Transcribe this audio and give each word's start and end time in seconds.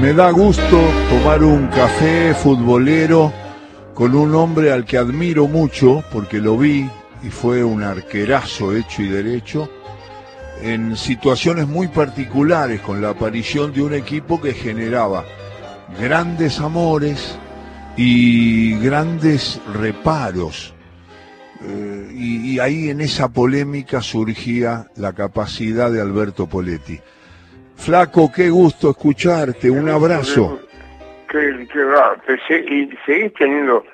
Me 0.00 0.12
da 0.12 0.30
gusto 0.30 0.78
tomar 1.10 1.42
un 1.42 1.66
café 1.66 2.32
futbolero 2.32 3.32
con 3.94 4.14
un 4.14 4.32
hombre 4.32 4.70
al 4.70 4.84
que 4.84 4.96
admiro 4.96 5.48
mucho 5.48 6.04
porque 6.12 6.38
lo 6.38 6.56
vi 6.56 6.88
y 7.24 7.30
fue 7.30 7.64
un 7.64 7.82
arquerazo 7.82 8.76
hecho 8.76 9.02
y 9.02 9.08
derecho 9.08 9.68
en 10.62 10.96
situaciones 10.96 11.66
muy 11.66 11.88
particulares 11.88 12.80
con 12.80 13.02
la 13.02 13.10
aparición 13.10 13.72
de 13.72 13.82
un 13.82 13.92
equipo 13.92 14.40
que 14.40 14.54
generaba 14.54 15.24
grandes 16.00 16.60
amores 16.60 17.36
y 17.96 18.78
grandes 18.78 19.60
reparos. 19.74 20.74
Eh, 21.60 22.12
y, 22.14 22.52
y 22.52 22.60
ahí 22.60 22.88
en 22.88 23.00
esa 23.00 23.30
polémica 23.30 24.00
surgía 24.00 24.86
la 24.94 25.12
capacidad 25.12 25.90
de 25.90 26.00
Alberto 26.00 26.46
Poletti. 26.46 27.00
Flaco, 27.78 28.30
qué 28.34 28.50
gusto 28.50 28.90
escucharte, 28.90 29.70
un 29.70 29.88
abrazo. 29.88 30.60
Qué, 31.30 31.66
qué 31.72 31.84
raro. 31.84 32.16
Y 32.48 32.90
seguís 33.06 33.32
teniendo 33.34 33.84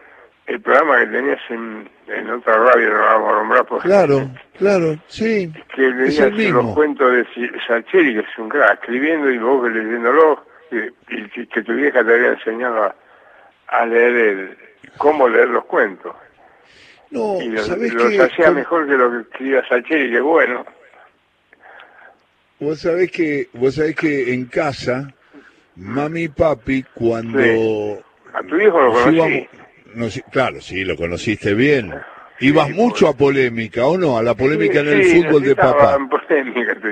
el 0.46 0.60
programa 0.60 1.00
que 1.00 1.06
tenías 1.06 1.40
en, 1.50 1.88
en 2.08 2.30
otra 2.30 2.56
radio, 2.58 2.90
no 2.92 2.98
vamos 3.00 3.28
a 3.32 3.36
nombrar, 3.36 3.66
porque 3.66 3.88
Claro, 3.88 4.30
claro, 4.58 4.96
sí. 5.08 5.52
que 5.74 5.88
es 5.88 5.94
leías 5.96 6.18
el 6.26 6.32
mismo. 6.34 6.62
los 6.62 6.74
cuentos 6.74 7.12
de 7.12 7.26
Sacheri, 7.66 8.14
que 8.14 8.20
es 8.20 8.38
un 8.38 8.48
crack, 8.48 8.80
escribiendo 8.82 9.30
y 9.30 9.38
vos 9.38 9.70
leyéndolo, 9.70 10.44
y, 10.70 10.76
y 11.16 11.28
que- 11.30 11.46
que 11.48 11.62
tu 11.62 11.72
vieja 11.74 12.04
te 12.04 12.14
había 12.14 12.32
enseñado 12.32 12.84
a, 12.84 12.94
a 13.68 13.86
leer 13.86 14.16
el, 14.16 14.58
cómo 14.98 15.28
leer 15.28 15.48
los 15.48 15.64
cuentos. 15.66 16.14
No, 17.10 17.40
Y 17.40 17.48
los, 17.48 17.66
¿sabés 17.66 17.92
los 17.94 18.08
qué? 18.10 18.22
hacía 18.22 18.46
Con- 18.46 18.54
mejor 18.56 18.86
que 18.88 18.94
lo 18.96 19.10
que 19.10 19.18
escribía 19.20 19.68
Sacheri, 19.68 20.10
que 20.10 20.20
bueno. 20.20 20.64
Vos 22.64 22.80
sabés 22.80 23.10
que, 23.10 23.48
vos 23.52 23.74
sabés 23.74 23.94
que 23.94 24.32
en 24.32 24.46
casa, 24.46 25.08
mami 25.76 26.22
y 26.24 26.28
papi, 26.28 26.84
cuando 26.94 27.38
A 28.32 28.42
tu 28.42 28.56
viejo 28.56 28.80
lo 28.80 28.92
conocí. 28.92 29.14
íbamos- 29.16 29.46
nos- 29.94 30.22
claro, 30.32 30.60
sí, 30.60 30.84
lo 30.84 30.96
conociste 30.96 31.54
bien. 31.54 31.94
Ibas 32.40 32.68
Sí, 32.68 32.72
mucho 32.72 33.06
pues. 33.06 33.14
a 33.14 33.18
polémica, 33.18 33.86
¿o 33.86 33.96
no? 33.98 34.16
A 34.18 34.22
la 34.22 34.34
polémica 34.34 34.80
en 34.80 34.88
el 34.88 35.04
Sí, 35.04 35.22
fútbol 35.22 35.42
de 35.44 35.54
papá. 35.56 35.96
en 35.96 36.08
polémica 36.08 36.74
tu 36.74 36.88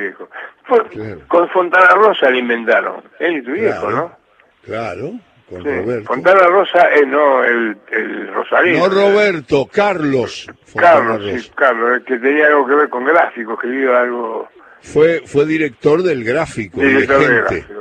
Claro. 0.91 1.21
Con 1.29 1.49
Fontana 1.51 1.89
Rosa 1.95 2.31
le 2.31 2.39
inventaron, 2.39 3.03
él 3.19 3.39
y 3.39 3.43
tu 3.43 3.53
viejo, 3.53 3.81
Claro, 3.81 3.97
¿no? 3.97 4.17
Claro, 4.65 5.13
con 5.51 5.63
Sí. 5.63 5.69
Roberto. 5.69 6.05
Fontana 6.07 6.47
Rosa, 6.47 6.95
eh, 6.95 7.05
no, 7.07 7.45
el, 7.45 7.77
el 7.91 8.33
Rosalino. 8.33 8.79
No 8.87 8.95
Roberto, 8.95 9.69
Carlos. 9.73 10.47
Fontana 10.65 10.95
Carlos, 11.09 11.23
sí, 11.25 11.33
Rosa. 11.37 11.53
Carlos, 11.57 11.93
el 11.97 12.05
que 12.05 12.17
tenía 12.19 12.47
algo 12.47 12.67
que 12.67 12.75
ver 12.77 12.89
con 12.89 13.05
gráficos, 13.05 13.55
escribió 13.55 13.97
algo 13.97 14.49
Fue, 14.83 15.23
fue 15.25 15.47
director 15.47 16.03
del 16.03 16.25
gráfico, 16.25 16.81
director 16.81 17.19
de 17.21 17.27
gente. 17.27 17.67
sí. 17.69 17.75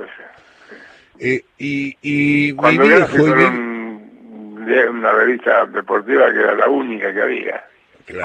Eh, 1.24 1.44
y 1.58 1.98
y 2.02 2.52
mi 2.52 2.54
Cuando 2.54 2.84
era 2.86 3.08
mi- 3.08 3.44
un- 3.46 4.70
una 4.90 5.12
revista 5.12 5.66
deportiva 5.66 6.32
que 6.32 6.40
era 6.40 6.56
la 6.56 6.68
única 6.70 7.14
que 7.14 7.22
había. 7.22 7.64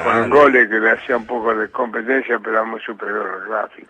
Con 0.02 0.30
goles 0.30 0.68
que 0.68 0.78
le 0.80 0.90
hacía 0.90 1.16
un 1.16 1.26
poco 1.26 1.54
de 1.54 1.68
competencia, 1.70 2.38
pero 2.38 2.52
era 2.52 2.64
muy 2.64 2.80
superior 2.80 3.40
al 3.42 3.48
gráfico. 3.48 3.88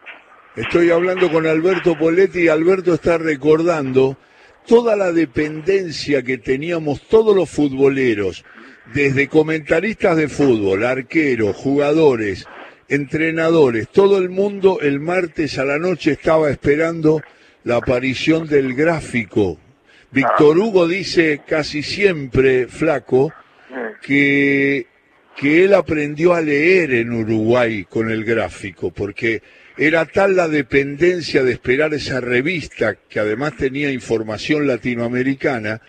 Estoy 0.57 0.91
hablando 0.91 1.31
con 1.31 1.47
Alberto 1.47 1.97
Poletti 1.99 2.43
y 2.45 2.49
Alberto 2.49 2.95
está 2.95 3.19
recordando 3.19 4.17
toda 4.67 4.97
la 4.97 5.13
dependencia 5.13 6.23
que 6.23 6.39
teníamos 6.39 7.07
todos 7.09 7.37
los 7.37 7.49
futboleros, 7.51 8.45
desde 8.93 9.29
comentaristas 9.29 10.17
de 10.17 10.29
fútbol, 10.29 10.85
arqueros, 10.85 11.55
jugadores, 11.57 12.47
entrenadores, 12.89 13.89
todo 13.89 14.19
el 14.19 14.29
mundo 14.29 14.79
el 14.81 15.01
martes 15.01 15.59
a 15.59 15.65
la 15.65 15.79
noche 15.79 16.13
estaba 16.13 16.51
esperando 16.51 17.23
la 17.65 17.77
aparición 17.77 18.47
del 18.47 18.75
gráfico. 18.75 19.59
Víctor 20.11 20.59
Hugo 20.59 20.87
dice 20.87 21.43
casi 21.47 21.83
siempre, 21.83 22.69
flaco, 22.69 23.33
que, 24.01 24.87
que 25.37 25.65
él 25.65 25.75
aprendió 25.75 26.33
a 26.33 26.41
leer 26.41 26.93
en 26.93 27.13
Uruguay 27.13 27.85
con 27.89 28.11
el 28.11 28.25
gráfico, 28.25 28.93
porque 28.93 29.43
era 29.77 30.07
tal 30.07 30.37
la 30.37 30.49
dependencia 30.49 31.43
de 31.43 31.53
esperar 31.53 31.93
esa 31.93 32.21
revista, 32.21 32.97
que 33.09 33.21
además 33.21 33.57
tenía 33.57 33.91
información 33.91 34.67
latinoamericana, 34.67 35.83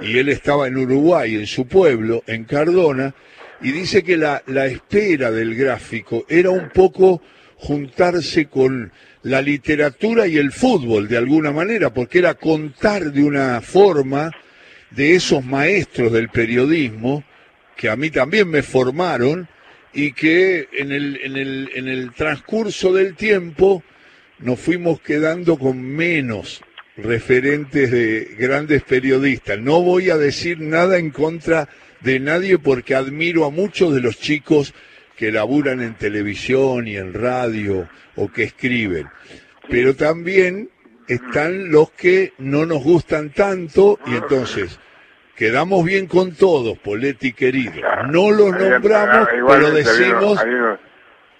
y 0.00 0.18
él 0.18 0.28
estaba 0.28 0.68
en 0.68 0.76
Uruguay, 0.76 1.34
en 1.34 1.46
su 1.46 1.66
pueblo, 1.66 2.22
en 2.26 2.44
Cardona, 2.44 3.14
y 3.60 3.72
dice 3.72 4.02
que 4.02 4.16
la, 4.16 4.42
la 4.46 4.66
espera 4.66 5.30
del 5.30 5.54
gráfico 5.54 6.24
era 6.28 6.50
un 6.50 6.68
poco 6.70 7.22
juntarse 7.56 8.46
con 8.46 8.92
la 9.22 9.40
literatura 9.42 10.26
y 10.26 10.36
el 10.36 10.52
fútbol 10.52 11.08
de 11.08 11.16
alguna 11.16 11.50
manera, 11.50 11.92
porque 11.92 12.18
era 12.18 12.34
contar 12.34 13.12
de 13.12 13.24
una 13.24 13.60
forma 13.60 14.30
de 14.90 15.14
esos 15.14 15.44
maestros 15.44 16.12
del 16.12 16.28
periodismo 16.28 17.24
que 17.76 17.88
a 17.88 17.96
mí 17.96 18.10
también 18.10 18.48
me 18.48 18.62
formaron 18.62 19.48
y 19.92 20.12
que 20.12 20.68
en 20.72 20.92
el, 20.92 21.20
en 21.22 21.36
el, 21.36 21.70
en 21.74 21.88
el 21.88 22.12
transcurso 22.12 22.92
del 22.92 23.14
tiempo 23.14 23.82
nos 24.38 24.60
fuimos 24.60 25.00
quedando 25.00 25.58
con 25.58 25.82
menos 25.82 26.62
referentes 26.96 27.90
de 27.90 28.36
grandes 28.38 28.82
periodistas. 28.82 29.58
No 29.58 29.82
voy 29.82 30.10
a 30.10 30.16
decir 30.16 30.60
nada 30.60 30.98
en 30.98 31.10
contra 31.10 31.62
de 31.62 31.68
nadie 32.20 32.58
porque 32.58 32.94
admiro 32.94 33.44
a 33.44 33.50
muchos 33.50 33.94
de 33.94 34.00
los 34.00 34.18
chicos 34.18 34.74
que 35.16 35.32
laburan 35.32 35.80
en 35.80 35.94
televisión 35.94 36.86
y 36.86 36.96
en 36.96 37.14
radio 37.14 37.88
o 38.16 38.30
que 38.30 38.44
escriben. 38.44 39.08
Pero 39.68 39.96
también 39.96 40.70
están 41.08 41.70
los 41.70 41.90
que 41.92 42.32
no 42.38 42.66
nos 42.66 42.82
gustan 42.82 43.30
tanto 43.30 43.98
y 44.06 44.16
entonces 44.16 44.78
quedamos 45.34 45.84
bien 45.84 46.06
con 46.06 46.34
todos, 46.34 46.78
Poletti 46.78 47.32
querido. 47.32 47.74
No 48.08 48.30
los 48.30 48.52
nombramos, 48.52 49.28
pero 49.48 49.70
decimos, 49.70 50.38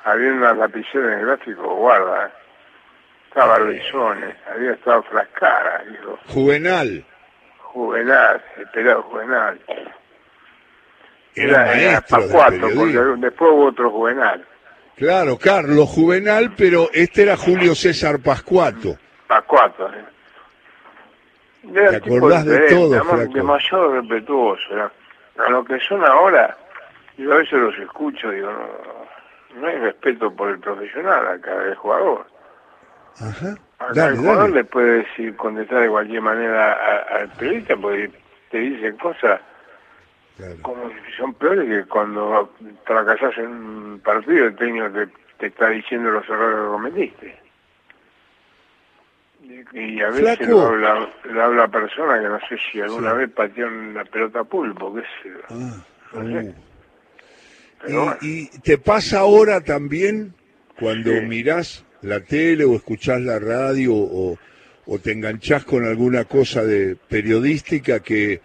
Había, 0.04 0.32
unas 0.32 0.56
lapiceras 0.56 1.12
en 1.12 1.18
el 1.20 1.26
gráfico, 1.26 1.76
guarda. 1.76 2.32
Estaba 3.28 3.58
Luisones, 3.58 4.34
había 4.50 4.72
estado 4.72 5.02
Frascara, 5.02 5.84
dijo. 5.90 6.18
Juvenal, 6.28 7.04
Juvenal, 7.76 8.42
el 8.56 8.66
pelado 8.68 9.02
Juvenal. 9.02 9.60
Era 11.36 11.72
Era, 11.80 12.00
porque 12.00 12.98
después 13.18 13.50
hubo 13.52 13.66
otro 13.66 13.90
Juvenal. 13.90 14.44
claro, 14.96 15.38
Carlos 15.38 15.88
Juvenal, 15.88 16.54
pero 16.56 16.88
este 16.92 17.22
era 17.22 17.36
Julio 17.36 17.74
César 17.74 18.18
Pascuato. 18.20 18.96
Pascuato. 19.26 19.88
¿eh? 19.92 20.04
Era 21.74 21.90
Te 21.90 21.96
acordás 21.96 22.44
de 22.44 22.60
todo, 22.68 22.94
además, 22.94 23.32
demasiado 23.32 24.00
respetuoso. 24.00 24.62
era. 24.72 24.90
A 25.38 25.50
lo 25.50 25.64
que 25.64 25.78
son 25.80 26.02
ahora, 26.04 26.56
yo 27.18 27.32
a 27.32 27.36
veces 27.36 27.58
los 27.58 27.76
escucho 27.78 28.30
digo, 28.30 28.50
no, 28.50 29.60
no 29.60 29.66
hay 29.66 29.76
respeto 29.78 30.30
por 30.34 30.48
el 30.48 30.58
profesional 30.58 31.26
acá, 31.26 31.54
del 31.58 31.74
jugador. 31.74 32.26
Ajá. 33.20 33.54
Acá 33.78 33.92
Dale, 33.94 34.12
el 34.14 34.18
jugador 34.20 34.42
dale. 34.44 34.54
le 34.54 34.64
puede 34.64 34.98
decir, 35.02 35.36
contestar 35.36 35.80
de 35.82 35.88
cualquier 35.90 36.22
manera 36.22 36.72
al 37.10 37.28
periodista 37.32 37.76
porque 37.76 38.10
te 38.50 38.58
dicen 38.58 38.96
cosas 38.96 39.40
Claro. 40.36 40.56
como 40.62 40.90
son 41.16 41.32
peores 41.34 41.66
que 41.66 41.88
cuando 41.88 42.52
fracasás 42.84 43.38
en 43.38 43.46
un 43.46 44.00
partido 44.04 44.46
el 44.46 44.56
técnico 44.56 44.90
te, 44.90 45.08
te 45.38 45.46
está 45.46 45.70
diciendo 45.70 46.10
los 46.10 46.28
errores 46.28 46.58
que 46.58 46.66
cometiste. 46.68 47.38
Y, 49.72 50.00
a 50.00 50.08
veces 50.10 50.38
Flaco. 50.38 50.44
lo 50.52 50.60
habla, 50.66 51.08
lo 51.24 51.42
habla 51.42 51.64
a 51.64 51.68
persona 51.68 52.18
que 52.20 52.28
no 52.28 52.38
sé 52.48 52.56
si 52.70 52.80
alguna 52.80 53.12
Sí. 53.12 53.18
vez 53.18 53.30
pateó 53.30 53.68
una 53.68 54.04
pelota 54.04 54.44
pulpo, 54.44 54.94
qué 54.94 55.02
sé. 55.22 55.32
Ah, 55.48 55.76
No 56.14 56.22
sé. 56.22 56.48
uh. 56.48 56.54
Bueno. 57.82 58.16
Y 58.22 58.46
te 58.60 58.78
pasa 58.78 59.20
ahora 59.20 59.60
también 59.60 60.34
cuando 60.78 61.12
Sí. 61.12 61.20
mirás 61.22 61.84
la 62.02 62.20
tele 62.20 62.64
o 62.64 62.74
escuchás 62.74 63.20
la 63.20 63.38
radio 63.38 63.94
o, 63.94 64.36
o 64.86 64.98
te 64.98 65.12
enganchás 65.12 65.64
con 65.64 65.84
alguna 65.86 66.24
cosa 66.24 66.64
de 66.64 66.96
periodística 67.08 68.00
que 68.00 68.40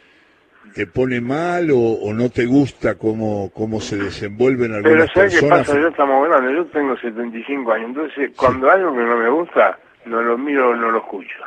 te 0.74 0.88
pone 0.88 1.20
mal 1.22 1.70
o, 1.72 1.78
o 1.80 2.14
no 2.14 2.30
te 2.30 2.46
gusta 2.46 2.96
cómo, 2.96 3.52
cómo 3.54 3.80
se 3.82 3.98
desenvuelven 3.98 4.72
Pero 4.72 4.88
algunas 4.88 5.10
¿sabes 5.14 5.34
qué 5.34 5.40
personas. 5.42 5.68
pasa? 5.68 5.80
Yo 5.80 5.88
estamos 5.90 6.28
grandes, 6.30 6.56
yo 6.56 6.66
tengo 6.68 6.98
75 6.98 7.72
años, 7.74 7.88
entonces 7.90 8.32
cuando 8.38 8.70
algo 8.72 8.92
que 8.94 9.02
no 9.04 9.18
me 9.18 9.30
gusta, 9.30 9.78
no 10.06 10.22
lo 10.22 10.38
miro, 10.38 10.76
no 10.76 10.92
lo 10.92 10.98
escucho. 11.00 11.38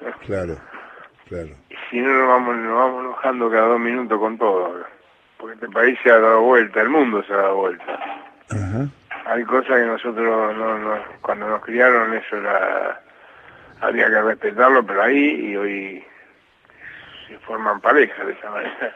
Claro, 0.26 0.58
claro. 1.28 1.48
Y 1.70 1.74
si 1.90 2.00
no 2.00 2.08
nos 2.12 2.28
vamos, 2.28 2.56
nos 2.56 2.74
vamos 2.76 3.04
enojando 3.04 3.50
cada 3.50 3.68
dos 3.68 3.80
minutos 3.80 4.18
con 4.18 4.36
todo. 4.36 4.84
Porque 5.38 5.54
este 5.54 5.68
país 5.68 5.98
se 6.02 6.10
ha 6.10 6.18
dado 6.18 6.42
vuelta, 6.42 6.82
el 6.82 6.90
mundo 6.90 7.22
se 7.26 7.32
ha 7.32 7.36
dado 7.36 7.56
vuelta. 7.56 8.00
Ajá. 8.50 8.86
Hay 9.26 9.44
cosas 9.44 9.78
que 9.78 9.86
nosotros, 9.86 10.56
no, 10.56 10.78
no- 10.78 10.98
cuando 11.22 11.48
nos 11.48 11.62
criaron, 11.62 12.12
eso 12.14 12.36
era, 12.36 13.00
había 13.80 14.08
que 14.10 14.20
respetarlo, 14.20 14.84
pero 14.84 15.02
ahí 15.02 15.52
y 15.52 15.56
hoy 15.56 16.04
se 17.26 17.38
forman 17.38 17.80
parejas 17.80 18.26
de 18.26 18.32
esa 18.32 18.50
manera. 18.50 18.94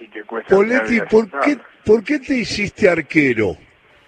Y 0.00 0.08
te 0.08 0.22
cuesta. 0.24 0.54
Poletti, 0.54 1.00
¿por 1.02 1.28
qué. 1.40 1.58
¿por 1.84 2.04
qué 2.04 2.18
te 2.18 2.34
hiciste 2.34 2.88
arquero? 2.88 3.56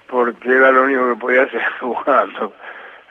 Porque 0.08 0.48
era 0.48 0.70
lo 0.70 0.84
único 0.84 1.08
que 1.08 1.20
podía 1.20 1.42
hacer 1.42 1.62
jugando. 1.80 2.52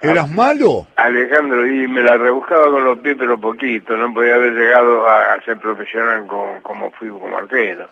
¿Eras 0.02 0.32
malo? 0.32 0.88
Alejandro, 0.96 1.68
y 1.68 1.88
me 1.88 2.02
la 2.02 2.18
rebuscaba 2.18 2.72
con 2.72 2.86
los 2.86 3.00
pies, 3.00 3.18
pero 3.20 3.38
poquito. 3.38 3.98
No 3.98 4.14
podía 4.14 4.36
haber 4.36 4.54
llegado 4.54 5.06
a, 5.08 5.42
ser 5.44 5.58
profesional 5.58 6.26
como, 6.26 6.62
como 6.62 6.92
fui 6.92 7.10
como 7.10 7.36
arquero. 7.36 7.90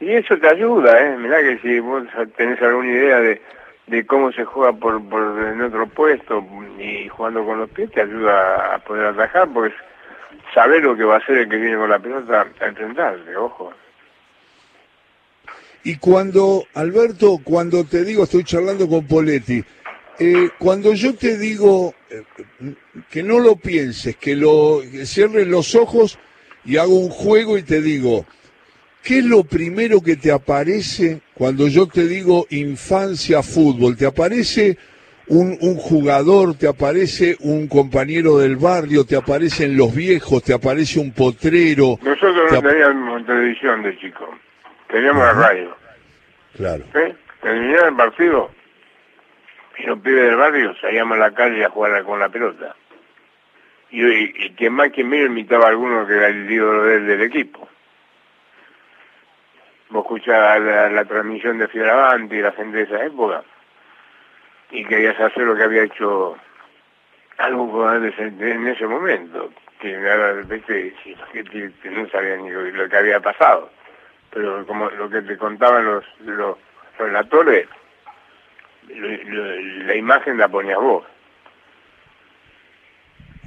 Y 0.00 0.10
eso 0.12 0.36
te 0.36 0.48
ayuda, 0.48 1.00
¿eh? 1.00 1.16
Mirá 1.16 1.40
que 1.40 1.58
si 1.58 1.80
vos 1.80 2.04
tenés 2.36 2.60
alguna 2.60 2.90
idea 2.90 3.20
de, 3.20 3.40
de 3.86 4.06
cómo 4.06 4.32
se 4.32 4.44
juega 4.44 4.72
por, 4.72 5.02
por 5.08 5.22
en 5.22 5.62
otro 5.62 5.86
puesto 5.86 6.44
y 6.78 7.08
jugando 7.08 7.44
con 7.46 7.60
los 7.60 7.70
pies, 7.70 7.90
te 7.92 8.02
ayuda 8.02 8.74
a 8.74 8.78
poder 8.80 9.06
atajar, 9.06 9.48
porque 9.54 9.74
saber 10.54 10.82
lo 10.82 10.96
que 10.96 11.04
va 11.04 11.16
a 11.16 11.18
hacer 11.18 11.38
el 11.38 11.48
que 11.48 11.56
viene 11.56 11.76
con 11.76 11.90
la 11.90 11.98
pelota 11.98 12.46
a 12.60 12.66
enfrentarse, 12.66 13.36
ojo. 13.36 13.72
Y 15.82 15.96
cuando, 15.96 16.64
Alberto, 16.74 17.40
cuando 17.44 17.84
te 17.84 18.04
digo, 18.04 18.24
estoy 18.24 18.44
charlando 18.44 18.88
con 18.88 19.06
Poletti, 19.06 19.62
eh, 20.18 20.48
cuando 20.58 20.94
yo 20.94 21.14
te 21.14 21.36
digo 21.36 21.94
eh, 22.08 22.22
que 23.10 23.22
no 23.22 23.38
lo 23.40 23.56
pienses, 23.56 24.16
que 24.16 24.36
lo 24.36 24.80
cierres 25.04 25.46
los 25.46 25.74
ojos 25.74 26.18
y 26.64 26.78
hago 26.78 26.98
un 26.98 27.10
juego 27.10 27.58
y 27.58 27.62
te 27.62 27.82
digo, 27.82 28.24
¿qué 29.02 29.18
es 29.18 29.24
lo 29.24 29.44
primero 29.44 30.00
que 30.00 30.16
te 30.16 30.30
aparece 30.32 31.20
cuando 31.34 31.68
yo 31.68 31.86
te 31.86 32.06
digo 32.06 32.46
infancia 32.50 33.42
fútbol? 33.42 33.96
¿Te 33.96 34.06
aparece 34.06 34.78
un, 35.28 35.56
un 35.60 35.76
jugador, 35.76 36.56
te 36.56 36.68
aparece 36.68 37.36
un 37.40 37.68
compañero 37.68 38.38
del 38.38 38.56
barrio, 38.56 39.04
te 39.06 39.16
aparecen 39.16 39.76
los 39.76 39.94
viejos, 39.94 40.42
te 40.42 40.52
aparece 40.52 41.00
un 41.00 41.12
potrero? 41.12 41.98
Nosotros 42.02 42.52
no 42.52 42.62
teníamos 42.62 43.26
televisión 43.26 43.82
de 43.82 43.98
chico, 43.98 44.28
teníamos 44.88 45.22
la 45.22 45.32
radio. 45.32 45.76
Claro. 46.56 46.84
¿Eh? 46.94 47.14
Terminaba 47.40 47.88
el 47.88 47.96
partido 47.96 48.50
y 49.78 49.82
los 49.84 49.98
pibes 50.00 50.24
del 50.24 50.36
barrio 50.36 50.74
salíamos 50.80 51.16
a 51.16 51.20
la 51.20 51.34
calle 51.34 51.64
a 51.64 51.70
jugar 51.70 52.04
con 52.04 52.20
la 52.20 52.28
pelota. 52.28 52.76
Y, 53.90 54.02
y, 54.02 54.50
quien 54.56 54.72
más 54.72 54.90
que 54.90 55.04
menos 55.04 55.28
invitaba 55.28 55.66
a 55.66 55.68
alguno 55.68 56.06
que 56.06 56.14
era 56.14 56.28
el 56.28 56.50
ídolo 56.50 56.84
del, 56.84 57.06
del 57.06 57.22
equipo. 57.22 57.68
Vos 59.90 60.04
escuchabas 60.04 60.60
la, 60.90 61.04
transmisión 61.04 61.58
de 61.58 61.68
Fioravante 61.68 62.36
y 62.36 62.42
la 62.42 62.52
gente 62.52 62.78
de 62.78 62.82
esa 62.82 63.04
época 63.04 63.44
y 64.74 64.84
querías 64.84 65.18
hacer 65.20 65.44
lo 65.44 65.54
que 65.54 65.62
había 65.62 65.84
hecho 65.84 66.36
algo 67.38 67.92
en 67.94 68.66
ese 68.66 68.86
momento, 68.86 69.52
que 69.80 69.92
era, 69.92 70.34
que 70.48 71.90
no 71.90 72.08
sabía 72.08 72.36
ni 72.36 72.50
lo 72.50 72.88
que 72.88 72.96
había 72.96 73.20
pasado. 73.20 73.70
Pero 74.30 74.66
como 74.66 74.90
lo 74.90 75.08
que 75.08 75.22
te 75.22 75.38
contaban 75.38 75.84
los, 75.84 76.04
los 76.20 76.58
relatores, 76.98 77.68
la 78.88 79.94
imagen 79.94 80.38
la 80.38 80.48
ponías 80.48 80.78
vos. 80.78 81.04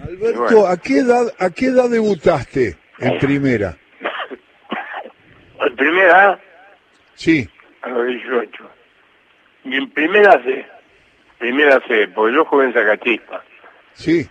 Alberto, 0.01 0.65
¿a 0.65 0.77
qué 0.77 0.99
edad 0.99 1.33
a 1.39 1.49
qué 1.49 1.65
edad 1.65 1.89
debutaste 1.89 2.77
en 2.99 3.17
primera? 3.17 3.75
¿En 5.59 5.75
primera? 5.75 6.39
Sí. 7.15 7.49
A 7.81 7.89
los 7.89 8.07
18. 8.07 8.69
Y 9.65 9.75
en 9.75 9.89
primera 9.89 10.31
C. 10.43 10.76
Primera 11.37 11.79
C, 11.87 12.07
porque 12.09 12.35
yo 12.35 12.45
jugué 12.45 12.65
en 12.65 12.73
Zacachispa. 12.73 13.43
Sí. 13.93 14.29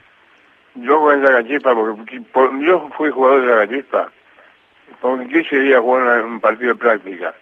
Yo 0.75 1.01
jugué 1.01 1.15
en 1.15 1.27
Zacachispa 1.27 1.75
porque 1.75 2.23
yo 2.61 2.89
fui 2.97 3.11
jugador 3.11 3.43
de 3.43 3.49
Zacachispa. 3.49 4.13
Porque 5.01 5.41
ese 5.41 5.59
día 5.61 5.81
jugar 5.81 6.25
un 6.25 6.41
partido 6.41 6.75
de 6.75 6.79
práctica. 6.79 7.35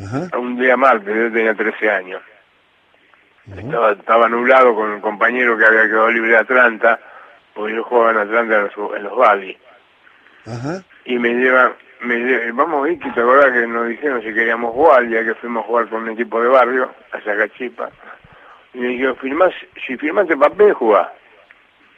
Ajá. 0.00 0.38
Un 0.38 0.58
día 0.58 0.76
martes, 0.76 1.14
yo 1.14 1.32
tenía 1.32 1.54
13 1.54 1.90
años 1.90 2.22
estaba, 3.46 3.92
estaba 3.92 4.28
nublado 4.28 4.74
con 4.74 4.90
un 4.90 5.00
compañero 5.00 5.56
que 5.56 5.64
había 5.64 5.84
quedado 5.84 6.10
libre 6.10 6.30
de 6.30 6.38
Atlanta, 6.38 7.00
porque 7.54 7.74
yo 7.74 7.84
jugaba 7.84 8.10
en 8.12 8.18
Atlanta 8.18 8.56
en 8.56 8.62
los, 8.64 8.96
en 8.96 9.02
los 9.04 10.76
Y 11.04 11.18
me 11.18 11.34
lleva, 11.34 11.72
me 12.00 12.52
vamos 12.52 12.88
Vicky, 12.88 13.10
¿te 13.10 13.20
acordás 13.20 13.52
que 13.52 13.66
nos 13.66 13.88
dijeron 13.88 14.22
si 14.22 14.32
queríamos 14.32 14.72
jugar, 14.72 15.08
ya 15.08 15.24
que 15.24 15.34
fuimos 15.34 15.64
a 15.64 15.66
jugar 15.66 15.88
con 15.88 16.02
un 16.02 16.10
equipo 16.10 16.40
de 16.40 16.48
barrio, 16.48 16.92
a 17.12 17.20
Sacachipa? 17.20 17.90
Y 18.74 18.78
me 18.78 18.88
dijeron, 18.88 19.16
firmás, 19.16 19.54
si 19.86 19.96
firmaste 19.96 20.36
papel, 20.36 20.72
jugás. 20.72 21.08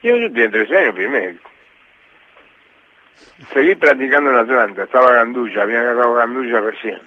Y 0.02 0.08
yo, 0.08 0.16
yo 0.16 0.28
tenía 0.32 0.50
13 0.50 0.78
años, 0.78 0.94
firmé. 0.96 1.36
Seguí 3.52 3.74
practicando 3.74 4.30
en 4.30 4.36
Atlanta, 4.36 4.84
estaba 4.84 5.12
Gandulla, 5.12 5.62
había 5.62 5.80
agarrado 5.80 6.14
Gandulla 6.14 6.60
recién. 6.60 7.00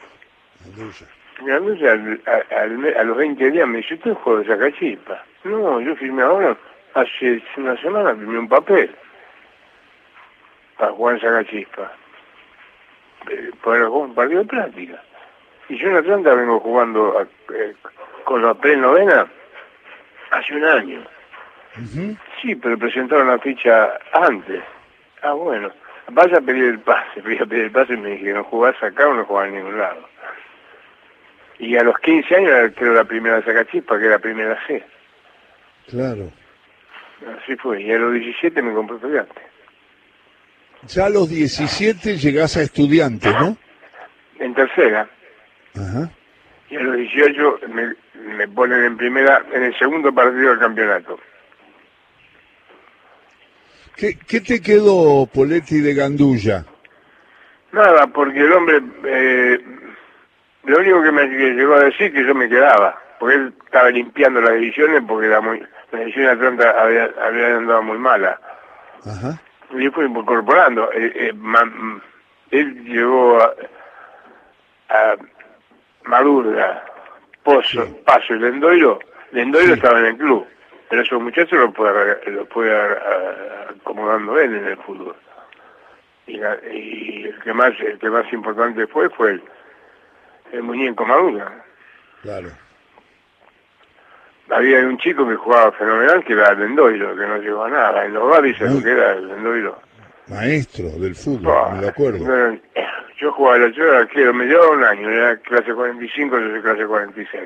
Gandulla 1.45 1.93
a, 1.93 3.03
los 3.03 3.17
20 3.17 3.51
días 3.51 3.67
me 3.67 3.77
dice, 3.77 3.95
¿usted 3.95 4.13
juego 4.15 4.39
de 4.39 4.47
Sacachispa? 4.47 5.23
No, 5.43 5.79
yo 5.81 5.95
firmé 5.95 6.23
ahora, 6.23 6.57
hace 6.93 7.41
una 7.57 7.79
semana 7.81 8.15
firmé 8.15 8.39
un 8.39 8.49
papel 8.49 8.93
para 10.77 10.91
jugar 10.91 11.15
en 11.15 11.21
Sacachispa. 11.21 11.91
Eh, 13.29 13.51
para 13.63 13.87
jugar 13.87 14.09
un 14.09 14.15
partido 14.15 14.41
de 14.41 14.47
práctica. 14.47 15.03
Y 15.69 15.77
yo 15.77 15.89
en 15.89 15.97
Atlanta 15.97 16.33
vengo 16.33 16.59
jugando 16.59 17.27
eh, 17.53 17.75
con 18.23 18.41
la 18.41 18.53
pre-novena 18.53 19.27
hace 20.31 20.55
un 20.55 20.63
año. 20.63 21.03
Sí, 22.41 22.55
pero 22.55 22.77
presentaron 22.77 23.27
la 23.27 23.39
ficha 23.39 23.99
antes. 24.13 24.63
Ah, 25.21 25.33
bueno. 25.33 25.71
Vaya 26.11 26.37
a 26.37 26.41
pedir 26.41 26.63
el 26.63 26.79
pase. 26.79 27.21
Fui 27.23 27.37
a 27.37 27.45
pedir 27.45 27.65
el 27.65 27.71
pase 27.71 27.93
y 27.93 27.97
me 27.97 28.11
dijeron, 28.11 28.43
¿jugás 28.45 28.81
acá 28.81 29.07
o 29.07 29.13
no 29.13 29.25
jugás 29.25 29.49
en 29.49 29.55
ningún 29.55 29.77
lado? 29.77 30.07
Y 31.59 31.75
a 31.75 31.83
los 31.83 31.97
15 31.99 32.35
años 32.35 32.71
creo 32.75 32.93
la 32.93 33.03
primera 33.03 33.43
sacachispa, 33.43 33.97
que 33.97 34.05
era 34.05 34.15
la 34.15 34.19
primera 34.19 34.57
C. 34.67 34.83
Claro. 35.89 36.31
Así 37.41 37.55
fue. 37.55 37.81
Y 37.81 37.91
a 37.91 37.97
los 37.97 38.13
17 38.13 38.61
me 38.61 38.73
compré 38.73 38.97
estudiante. 38.97 39.41
Ya 40.87 41.05
a 41.07 41.09
los 41.09 41.29
17 41.29 42.17
llegás 42.17 42.57
a 42.57 42.61
estudiante, 42.61 43.29
¿no? 43.31 43.57
En 44.39 44.53
tercera. 44.53 45.09
Ajá. 45.75 46.09
Y 46.69 46.75
a 46.75 46.79
los 46.81 46.97
18 46.97 47.59
me, 47.69 47.93
me 48.17 48.47
ponen 48.47 48.83
en 48.83 48.97
primera, 48.97 49.43
en 49.51 49.63
el 49.63 49.77
segundo 49.77 50.13
partido 50.13 50.49
del 50.51 50.59
campeonato. 50.59 51.19
¿Qué, 53.95 54.17
qué 54.27 54.41
te 54.41 54.61
quedó, 54.61 55.25
Poletti, 55.25 55.79
de 55.79 55.93
Gandulla? 55.93 56.65
Nada, 57.71 58.07
porque 58.07 58.39
el 58.39 58.53
hombre 58.53 58.81
eh, 59.05 59.59
lo 60.67 60.79
único 60.79 61.01
que 61.01 61.11
me 61.11 61.25
llegó 61.27 61.75
a 61.75 61.85
decir 61.85 62.13
que 62.13 62.25
yo 62.25 62.35
me 62.35 62.49
quedaba, 62.49 63.01
porque 63.19 63.35
él 63.35 63.53
estaba 63.65 63.89
limpiando 63.89 64.41
las 64.41 64.53
divisiones 64.53 65.01
porque 65.07 65.27
era 65.27 65.41
muy, 65.41 65.63
la 65.91 65.99
división 65.99 66.25
de 66.25 66.31
Atlanta 66.31 66.75
había, 66.77 67.09
había 67.25 67.57
andado 67.57 67.83
muy 67.83 67.97
mala. 67.97 68.39
Ajá. 69.05 69.41
Y 69.71 69.83
yo 69.83 69.91
fui 69.91 70.05
incorporando. 70.05 70.91
Eh, 70.91 71.11
eh, 71.15 71.33
él 72.51 72.83
llegó 72.83 73.41
a, 73.41 73.53
a 74.89 75.15
Madurga, 76.03 76.83
Pozo, 77.47 77.87
Paso 78.03 78.35
y 78.35 78.39
Lendoiro. 78.39 78.99
Lendoiro 79.31 79.75
estaba 79.75 79.99
en 79.99 80.07
el 80.07 80.17
club, 80.17 80.45
pero 80.89 81.01
esos 81.01 81.21
muchachos 81.21 81.57
los 81.57 81.73
fue, 81.73 81.89
los 82.25 82.49
fue 82.49 82.69
acomodando 83.69 84.37
él 84.37 84.53
en 84.53 84.65
el 84.65 84.77
fútbol. 84.77 85.15
Y, 86.27 86.35
y, 86.35 87.23
el 87.23 87.39
que 87.41 87.53
más 87.53 87.71
el 87.79 87.97
que 87.99 88.09
más 88.09 88.31
importante 88.33 88.85
fue 88.87 89.09
fue 89.09 89.31
él 89.31 89.43
el 90.51 90.63
muñeco 90.63 91.05
Madura. 91.05 91.63
Claro. 92.21 92.49
Había 94.49 94.79
un 94.79 94.97
chico 94.97 95.25
que 95.27 95.35
jugaba 95.35 95.71
fenomenal 95.71 96.25
que 96.25 96.33
era 96.33 96.53
Lendoiro, 96.53 97.15
que 97.15 97.27
no 97.27 97.37
llegó 97.37 97.63
a 97.63 97.69
nada. 97.69 98.05
En 98.05 98.13
los 98.13 98.29
bares 98.29 98.59
lo 98.59 98.83
que 98.83 98.91
era 98.91 99.15
Lendoiro. 99.15 99.79
Maestro 100.27 100.89
del 100.99 101.15
fútbol, 101.15 101.79
me 101.79 101.87
acuerdo. 101.87 102.25
Yo 103.19 103.31
jugaba 103.31 103.57
la 103.57 103.69
yo 103.69 104.07
quiero 104.09 104.33
me 104.33 104.45
llevaba 104.45 104.71
un 104.71 104.83
año, 104.83 105.09
era 105.09 105.37
clase 105.37 105.73
45, 105.73 106.39
yo 106.39 106.49
soy 106.49 106.61
clase 106.61 106.85
46. 106.85 107.43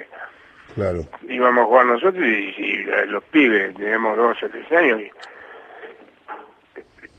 Claro. 0.75 1.06
Íbamos 1.28 1.63
a 1.63 1.66
jugar 1.66 1.86
nosotros 1.86 2.25
y, 2.25 2.84
los 3.08 3.24
pibes, 3.25 3.75
teníamos 3.75 4.18
12, 4.18 4.50
13 4.50 4.78
años. 4.78 5.01
Y, 5.01 5.12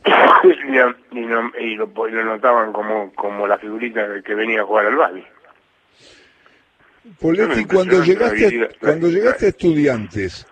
y, 1.61 1.75
lo, 1.77 1.87
notaban 2.25 2.73
como, 2.73 3.13
como 3.15 3.47
la 3.47 3.59
figurita 3.59 4.23
que 4.25 4.35
venía 4.35 4.63
a 4.63 4.65
jugar 4.65 4.87
al 4.87 4.97
Babi. 4.97 5.25
Poletti, 7.21 7.65
cuando 7.65 8.03
llegaste, 8.03 8.71
cuando 8.81 9.09
llegaste 9.09 9.47
a 9.47 9.49
estudiantes, 9.49 10.47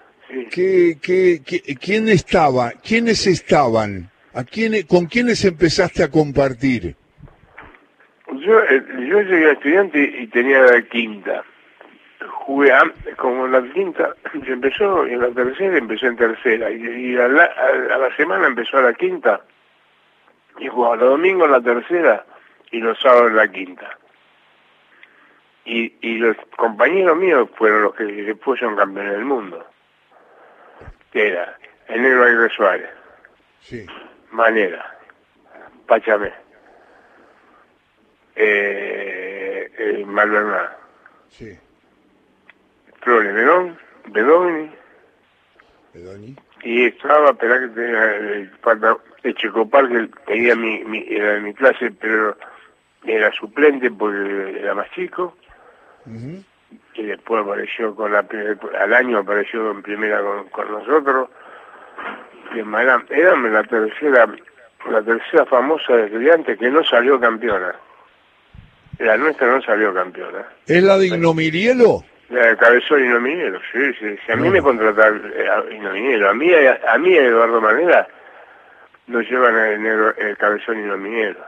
¿qué, 0.51 0.99
qué, 1.01 1.41
quién 1.81 2.09
estaba, 2.09 2.73
quiénes 2.73 3.27
estaban, 3.27 4.11
a 4.35 4.45
quién, 4.45 4.85
con 4.87 5.07
quiénes 5.07 5.45
empezaste 5.45 6.03
a 6.03 6.11
compartir? 6.11 6.97
Yo, 8.41 8.63
eh, 8.65 8.83
yo 9.09 9.21
llegué 9.23 9.49
a 9.49 9.53
estudiante 9.53 10.03
y 10.03 10.27
tenía 10.29 10.61
la 10.63 10.83
quinta. 10.83 11.45
Jugué 12.29 12.73
como 13.17 13.47
la 13.47 13.63
quinta, 13.73 14.15
se 14.45 14.53
empezó 14.53 15.07
en 15.07 15.21
la 15.21 15.31
tercera, 15.31 15.79
empecé 15.79 16.07
en 16.07 16.17
tercera. 16.17 16.71
Y, 16.71 17.17
a, 17.17 17.29
la, 17.29 17.45
a, 17.45 17.99
la, 17.99 18.17
semana 18.17 18.47
empezó 18.47 18.79
a 18.79 18.83
la 18.83 18.95
quinta. 18.95 19.41
Y 20.59 20.69
jugaba 20.69 20.97
los 20.97 21.11
domingos 21.11 21.47
en 21.47 21.53
la 21.53 21.61
tercera 21.61 22.25
y 22.71 22.81
los 22.81 22.99
sábados 23.01 23.31
en 23.31 23.37
la 23.37 23.49
quinta 23.49 23.99
y, 25.65 25.95
y 26.01 26.19
los 26.19 26.37
compañeros 26.57 27.17
míos 27.17 27.49
fueron 27.57 27.83
los 27.83 27.95
que 27.95 28.05
después 28.05 28.59
son 28.61 28.77
campeones 28.77 29.13
del 29.13 29.25
mundo. 29.25 29.65
era 31.13 31.57
el 31.89 32.03
negro 32.03 32.25
Aguirre 32.25 32.51
Suárez, 32.51 32.91
Sí. 33.61 33.87
Manera, 34.31 34.99
Pachamé, 35.87 36.33
eh, 38.43 39.71
eh, 39.79 40.05
Malverná, 40.07 40.77
Sí. 41.29 41.57
Flores, 43.03 43.35
Verón, 43.35 43.79
Bedoni, 44.09 44.71
Bedoni. 45.95 46.37
y 46.63 46.87
estaba, 46.87 47.31
esperá 47.31 47.61
que 47.61 47.69
tenía 47.69 48.17
el 48.17 48.51
de 49.23 49.35
Checopar, 49.35 49.89
que 49.89 50.09
tenía 50.27 50.55
mi, 50.57 50.85
mi, 50.85 51.05
era 51.09 51.35
de 51.35 51.41
mi 51.41 51.55
clase, 51.55 51.91
pero 52.01 52.37
era 53.05 53.31
suplente 53.33 53.91
porque 53.91 54.61
era 54.61 54.75
más 54.75 54.91
chico, 54.93 55.37
Ujú. 56.07 56.43
y 56.95 57.03
después 57.05 57.43
apareció 57.43 57.95
con 57.95 58.13
la 58.13 58.27
al 58.79 58.95
año 58.95 59.19
apareció 59.19 59.71
en 59.71 59.83
primera 59.83 60.21
con, 60.23 60.49
con 60.49 60.71
nosotros 60.73 61.29
y 62.55 62.59
en 62.61 62.75
era 62.75 63.37
la 63.37 63.63
tercera 63.65 64.27
la 64.91 65.03
tercera 65.03 65.45
famosa 65.47 65.95
de 65.95 66.07
estudiantes 66.07 66.59
que 66.59 66.71
no 66.71 66.83
salió 66.85 67.21
campeona 67.21 67.75
la 69.01 69.17
nuestra 69.17 69.47
no 69.49 69.61
salió 69.63 69.93
campeona 69.95 70.45
¿Es 70.67 70.83
la 70.83 70.97
de 70.99 71.07
Ignomirielo? 71.09 72.05
la 72.31 72.47
de 72.47 72.57
Cabezón 72.57 73.05
y 73.05 73.09
Nominero 73.09 73.59
sí, 73.73 73.81
sí, 73.99 74.17
sí. 74.25 74.33
a 74.33 74.37
mí 74.37 74.43
Bueno. 74.43 74.53
me 74.53 74.63
contrataron 74.63 75.33
eh, 75.35 75.79
Nominero 75.81 76.29
a 76.31 76.35
mí 76.35 76.49
a, 76.55 76.99
mí 76.99 77.17
a 77.19 77.25
Eduardo 77.25 77.61
Manera 77.61 78.07
nos 79.09 79.29
llevan 79.29 79.57
el 79.57 79.83
negro 79.83 80.15
el 80.17 80.37
Cabezón 80.37 80.79
y 80.79 80.83
Nominero 80.83 81.41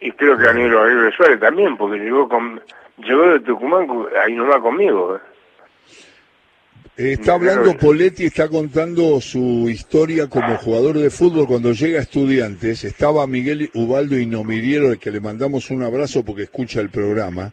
y 0.00 0.12
creo 0.12 0.38
que 0.38 0.48
a 0.48 0.52
Negro 0.52 0.82
Aguirre 0.84 1.10
Suárez 1.12 1.40
también 1.40 1.76
porque 1.76 1.98
llegó 1.98 2.28
con 2.28 2.60
llegó 2.98 3.22
de 3.32 3.40
Tucumán 3.40 3.86
cu- 3.88 4.08
ahí 4.22 4.34
nomás 4.34 4.58
conmigo 4.60 5.16
¿eh? 5.16 5.20
Está 6.98 7.34
hablando 7.34 7.76
Poletti, 7.76 8.24
está 8.24 8.48
contando 8.48 9.20
su 9.20 9.70
historia 9.70 10.28
como 10.28 10.56
jugador 10.56 10.98
de 10.98 11.10
fútbol 11.10 11.46
cuando 11.46 11.70
llega 11.70 12.00
a 12.00 12.02
estudiantes. 12.02 12.82
Estaba 12.82 13.24
Miguel 13.28 13.70
Ubaldo 13.74 14.16
Ignomirielo, 14.16 14.88
al 14.88 14.98
que 14.98 15.12
le 15.12 15.20
mandamos 15.20 15.70
un 15.70 15.84
abrazo 15.84 16.24
porque 16.24 16.42
escucha 16.42 16.80
el 16.80 16.90
programa. 16.90 17.52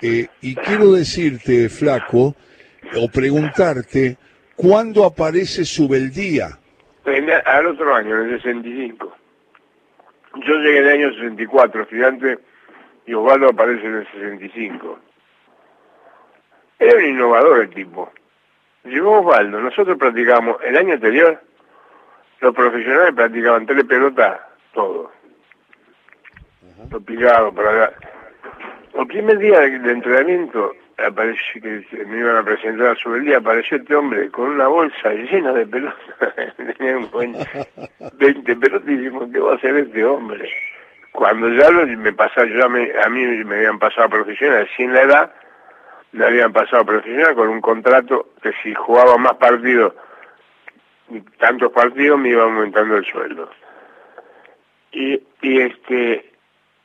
Eh, 0.00 0.26
y 0.40 0.54
quiero 0.54 0.92
decirte, 0.92 1.68
Flaco, 1.68 2.34
o 2.96 3.08
preguntarte, 3.12 4.16
¿cuándo 4.56 5.04
aparece 5.04 5.66
Subeldía? 5.66 6.58
Al 7.44 7.66
otro 7.66 7.94
año, 7.94 8.22
en 8.22 8.30
el 8.30 8.42
65. 8.42 9.16
Yo 10.46 10.54
llegué 10.60 10.78
en 10.78 10.84
el 10.84 10.92
año 10.92 11.12
64, 11.12 11.82
estudiante, 11.82 12.38
y 13.06 13.12
Osvaldo 13.12 13.50
aparece 13.50 13.84
en 13.84 13.96
el 13.96 14.06
65. 14.12 14.98
Era 16.78 16.96
un 16.96 17.04
innovador 17.04 17.60
el 17.60 17.68
tipo. 17.68 18.10
Llegó 18.84 19.20
Osvaldo, 19.20 19.60
nosotros 19.60 19.96
practicábamos, 19.96 20.56
el 20.64 20.76
año 20.76 20.94
anterior, 20.94 21.40
los 22.40 22.54
profesionales 22.54 23.14
practicaban 23.14 23.66
tres 23.66 23.84
pelotas, 23.84 24.40
todo. 24.72 25.12
Los 26.90 27.02
picados, 27.04 27.54
para 27.54 27.70
allá. 27.70 27.92
El 28.94 29.06
primer 29.06 29.38
día 29.38 29.60
de, 29.60 29.78
de 29.78 29.92
entrenamiento, 29.92 30.72
apareció 30.98 31.62
que 31.62 32.04
me 32.06 32.18
iban 32.18 32.36
a 32.36 32.42
presentar 32.42 32.98
sobre 32.98 33.20
el 33.20 33.26
día, 33.26 33.38
apareció 33.38 33.76
este 33.76 33.94
hombre 33.94 34.30
con 34.30 34.50
una 34.50 34.66
bolsa 34.66 35.10
llena 35.10 35.52
de 35.52 35.66
pelotas. 35.66 36.56
Tenía 36.56 36.98
un 36.98 37.10
buen 37.10 37.36
20 38.18 38.56
pelotas 38.56 38.88
y 38.88 38.96
dijimos, 38.96 39.28
¿qué 39.32 39.38
va 39.38 39.52
a 39.52 39.56
hacer 39.56 39.76
este 39.76 40.04
hombre? 40.04 40.50
Cuando 41.12 41.48
ya 41.50 41.70
lo, 41.70 41.86
me 41.86 42.12
pasaba, 42.12 42.46
ya 42.46 42.68
me, 42.68 42.90
a 43.04 43.08
mí 43.08 43.24
me 43.44 43.56
habían 43.56 43.78
pasado 43.78 44.06
a 44.06 44.10
profesional, 44.10 44.68
sin 44.76 44.92
la 44.92 45.02
edad, 45.02 45.32
me 46.12 46.24
habían 46.24 46.52
pasado 46.52 46.84
profesional 46.84 47.34
con 47.34 47.48
un 47.48 47.60
contrato 47.60 48.30
que 48.42 48.52
si 48.62 48.74
jugaba 48.74 49.16
más 49.16 49.34
partidos, 49.34 49.94
tantos 51.38 51.72
partidos, 51.72 52.18
me 52.18 52.30
iba 52.30 52.44
aumentando 52.44 52.96
el 52.96 53.04
sueldo. 53.04 53.50
Y, 54.92 55.20
y 55.40 55.60
este 55.60 56.32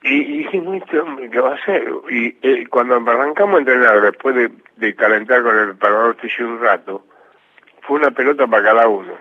y, 0.04 0.38
dijimos, 0.44 0.78
este 0.78 1.00
hombre, 1.00 1.30
¿qué 1.30 1.40
va 1.40 1.52
a 1.52 1.56
hacer? 1.56 1.92
Y 2.10 2.38
eh, 2.42 2.68
cuando 2.70 2.96
arrancamos 2.96 3.56
a 3.56 3.60
entrenar, 3.60 4.02
después 4.02 4.36
de, 4.76 4.96
calentar 4.96 5.44
con 5.44 5.58
el 5.58 5.76
parador 5.76 6.16
Ticho 6.16 6.46
un 6.46 6.62
rato, 6.62 7.06
fue 7.82 7.98
una 7.98 8.12
pelota 8.12 8.48
para 8.48 8.64
cada 8.64 8.88
uno. 8.88 9.14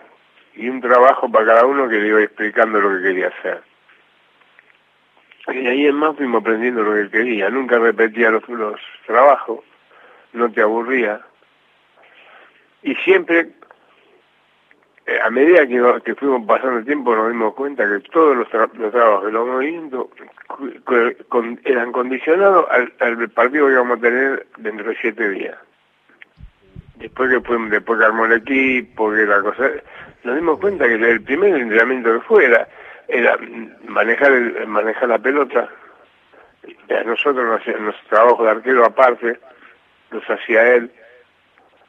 Y 0.55 0.69
un 0.69 0.81
trabajo 0.81 1.31
para 1.31 1.47
cada 1.47 1.67
uno 1.67 1.89
que 1.89 1.99
le 1.99 2.09
iba 2.09 2.23
explicando 2.23 2.81
lo 2.81 2.97
que 2.97 3.03
quería 3.03 3.29
hacer. 3.29 3.63
Y 5.49 5.67
ahí 5.67 5.87
en 5.87 5.95
más 5.95 6.17
fuimos 6.17 6.41
aprendiendo 6.41 6.83
lo 6.83 6.95
que 6.95 7.11
quería. 7.11 7.51
Nunca 7.51 7.79
repetía 7.79 8.31
los, 8.31 8.47
los 8.49 8.81
trabajos, 9.07 9.61
no 10.33 10.51
te 10.51 10.63
aburría. 10.63 11.21
Y 12.83 12.95
siempre 12.97 13.49
eh, 15.07 15.19
a 15.23 15.31
medida 15.31 15.67
que, 15.67 16.03
que 16.05 16.15
fuimos 16.15 16.47
pasando 16.47 16.79
el 16.79 16.85
tiempo 16.85 17.15
nos 17.15 17.29
dimos 17.31 17.55
cuenta 17.55 17.89
que 17.89 18.01
todos 18.11 18.37
los, 18.37 18.49
tra- 18.49 18.73
los 18.75 18.93
trabajos, 18.93 19.33
los 19.33 19.47
movimientos 19.47 20.07
eran 21.65 21.93
condicionados 21.93 22.67
al, 22.71 22.93
al 23.01 23.29
partido 23.31 23.67
que 23.67 23.73
íbamos 23.73 23.99
a 23.99 24.01
tener 24.03 24.47
dentro 24.59 24.89
de 24.89 24.97
siete 25.01 25.29
días. 25.31 25.57
Después 26.97 27.31
que 27.31 27.41
fue, 27.41 27.59
después 27.69 27.99
que 27.99 28.05
armó 28.07 28.25
el 28.27 28.33
equipo, 28.33 29.13
que 29.13 29.27
la 29.27 29.43
cosa, 29.43 29.71
nos 30.25 30.35
dimos 30.35 30.59
cuenta 30.59 30.87
que 30.87 30.95
el 30.95 31.23
primer 31.23 31.55
entrenamiento 31.55 32.15
que 32.15 32.21
fue 32.27 32.47
era, 32.47 32.67
era 33.09 33.39
manejar 33.87 34.33
el, 34.33 34.67
manejar 34.67 35.09
la 35.11 35.19
pelota. 35.19 35.69
Eh, 36.89 37.03
Nosotros 37.05 37.61
los 37.67 37.97
trabajos 38.09 38.45
de 38.45 38.51
arquero 38.51 38.85
aparte, 38.85 39.39
los 40.11 40.25
hacía 40.31 40.75
él 40.75 40.91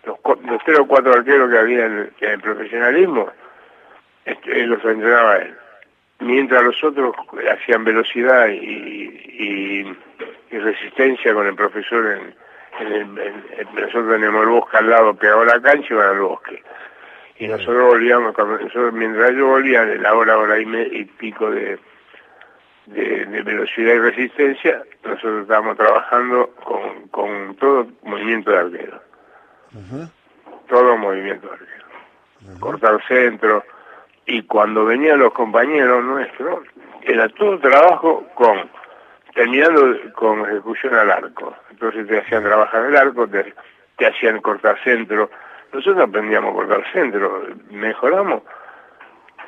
los, 0.05 0.17
los 0.45 0.63
tres 0.63 0.79
o 0.79 0.87
cuatro 0.87 1.13
arqueros 1.13 1.49
que 1.51 1.57
había 1.57 1.85
en 1.85 1.97
el, 1.97 2.13
en 2.21 2.29
el 2.31 2.39
profesionalismo, 2.41 3.29
este, 4.25 4.61
él 4.61 4.69
los 4.69 4.83
entrenaba 4.85 5.37
él. 5.37 5.53
Mientras 6.19 6.63
los 6.63 6.81
otros 6.83 7.13
hacían 7.51 7.83
velocidad 7.83 8.47
y, 8.47 8.53
y- 8.53 9.97
y 10.49 10.57
resistencia 10.59 11.33
con 11.33 11.45
el 11.45 11.55
profesor 11.55 12.05
en, 12.07 12.35
en 12.79 12.93
el, 12.93 13.17
en- 13.19 13.75
nosotros 13.75 14.09
tenemos 14.11 14.43
el 14.43 14.49
bosque 14.49 14.77
al 14.77 14.89
lado 14.89 15.13
pegado 15.15 15.41
a 15.41 15.45
la 15.45 15.61
cancha 15.61 15.93
y 15.93 15.97
van 15.97 16.07
al 16.09 16.19
bosque. 16.19 16.63
Y 17.39 17.47
nosotros 17.47 17.83
volvíamos, 17.83 18.35
nosotros, 18.37 18.93
mientras 18.93 19.29
ellos 19.31 19.47
volvían 19.47 19.89
en 19.91 20.01
la 20.01 20.15
hora, 20.15 20.37
hora 20.37 20.57
y, 20.59 20.65
me- 20.65 20.87
y 20.87 21.03
pico 21.05 21.51
de, 21.51 21.77
de, 22.87 23.25
de 23.25 23.41
velocidad 23.43 23.93
y 23.95 23.99
resistencia, 23.99 24.81
nosotros 25.03 25.43
estábamos 25.43 25.77
trabajando 25.77 26.49
con, 26.63 27.07
con 27.09 27.55
todo 27.55 27.87
movimiento 28.03 28.51
de 28.51 28.57
arquero 28.57 29.01
todo 30.67 30.97
movimiento 30.97 31.47
de 31.47 31.53
arquero. 31.53 31.85
Cortar 32.59 32.99
centro. 33.07 33.63
Y 34.25 34.41
cuando 34.43 34.85
venían 34.85 35.19
los 35.19 35.31
compañeros 35.33 36.03
nuestros, 36.03 36.59
era 37.03 37.29
todo 37.29 37.59
trabajo 37.59 38.25
con, 38.33 38.69
terminando 39.33 39.95
con 40.13 40.41
ejecución 40.49 40.95
al 40.95 41.11
arco. 41.11 41.55
Entonces 41.69 42.07
te 42.07 42.17
hacían 42.19 42.43
trabajar 42.43 42.85
el 42.85 42.95
arco, 42.97 43.27
te, 43.27 43.53
te 43.97 44.07
hacían 44.07 44.41
cortar 44.41 44.77
centro. 44.83 45.29
Nosotros 45.73 46.03
aprendíamos 46.07 46.51
a 46.51 46.55
cortar 46.55 46.83
centro, 46.91 47.45
mejoramos 47.69 48.41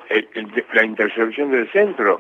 el- 0.09 0.29
el- 0.33 0.65
la 0.73 0.83
intercepción 0.83 1.51
del 1.51 1.69
centro, 1.71 2.19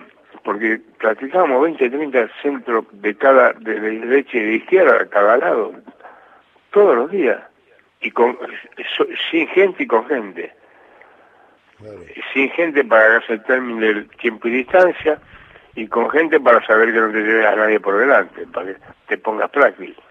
porque 0.49 0.81
practicábamos 0.97 1.61
20, 1.61 1.91
30 1.91 2.27
centros 2.41 2.85
de 2.91 3.15
cada, 3.15 3.53
de 3.53 3.79
derecha 3.79 4.35
y 4.35 4.45
de 4.45 4.53
izquierda, 4.55 4.95
a 5.03 5.05
cada 5.05 5.37
lado, 5.37 5.73
todos 6.71 6.95
los 6.95 7.11
días 7.11 7.39
y 8.01 8.09
con 8.09 8.35
so- 8.97 9.05
sin 9.29 9.47
gente 9.49 9.83
y 9.83 9.85
con 9.87 10.07
gente 10.07 10.51
Claro. 11.77 11.99
sin 12.33 12.49
gente 12.49 12.83
para 12.83 13.19
que 13.19 13.27
se 13.27 13.37
termine 13.43 13.89
el 13.89 14.09
tiempo 14.17 14.47
y 14.47 14.51
distancia 14.51 15.19
y 15.75 15.87
con 15.87 16.09
gente 16.09 16.39
para 16.39 16.65
saber 16.65 16.91
que 16.93 16.99
no 16.99 17.11
te 17.11 17.19
lleves 17.21 17.45
a 17.45 17.55
nadie 17.55 17.79
por 17.79 17.95
delante 17.97 18.47
para 18.47 18.65
que 18.73 18.75
te 19.07 19.17
pongas 19.19 19.51
práctico 19.51 20.01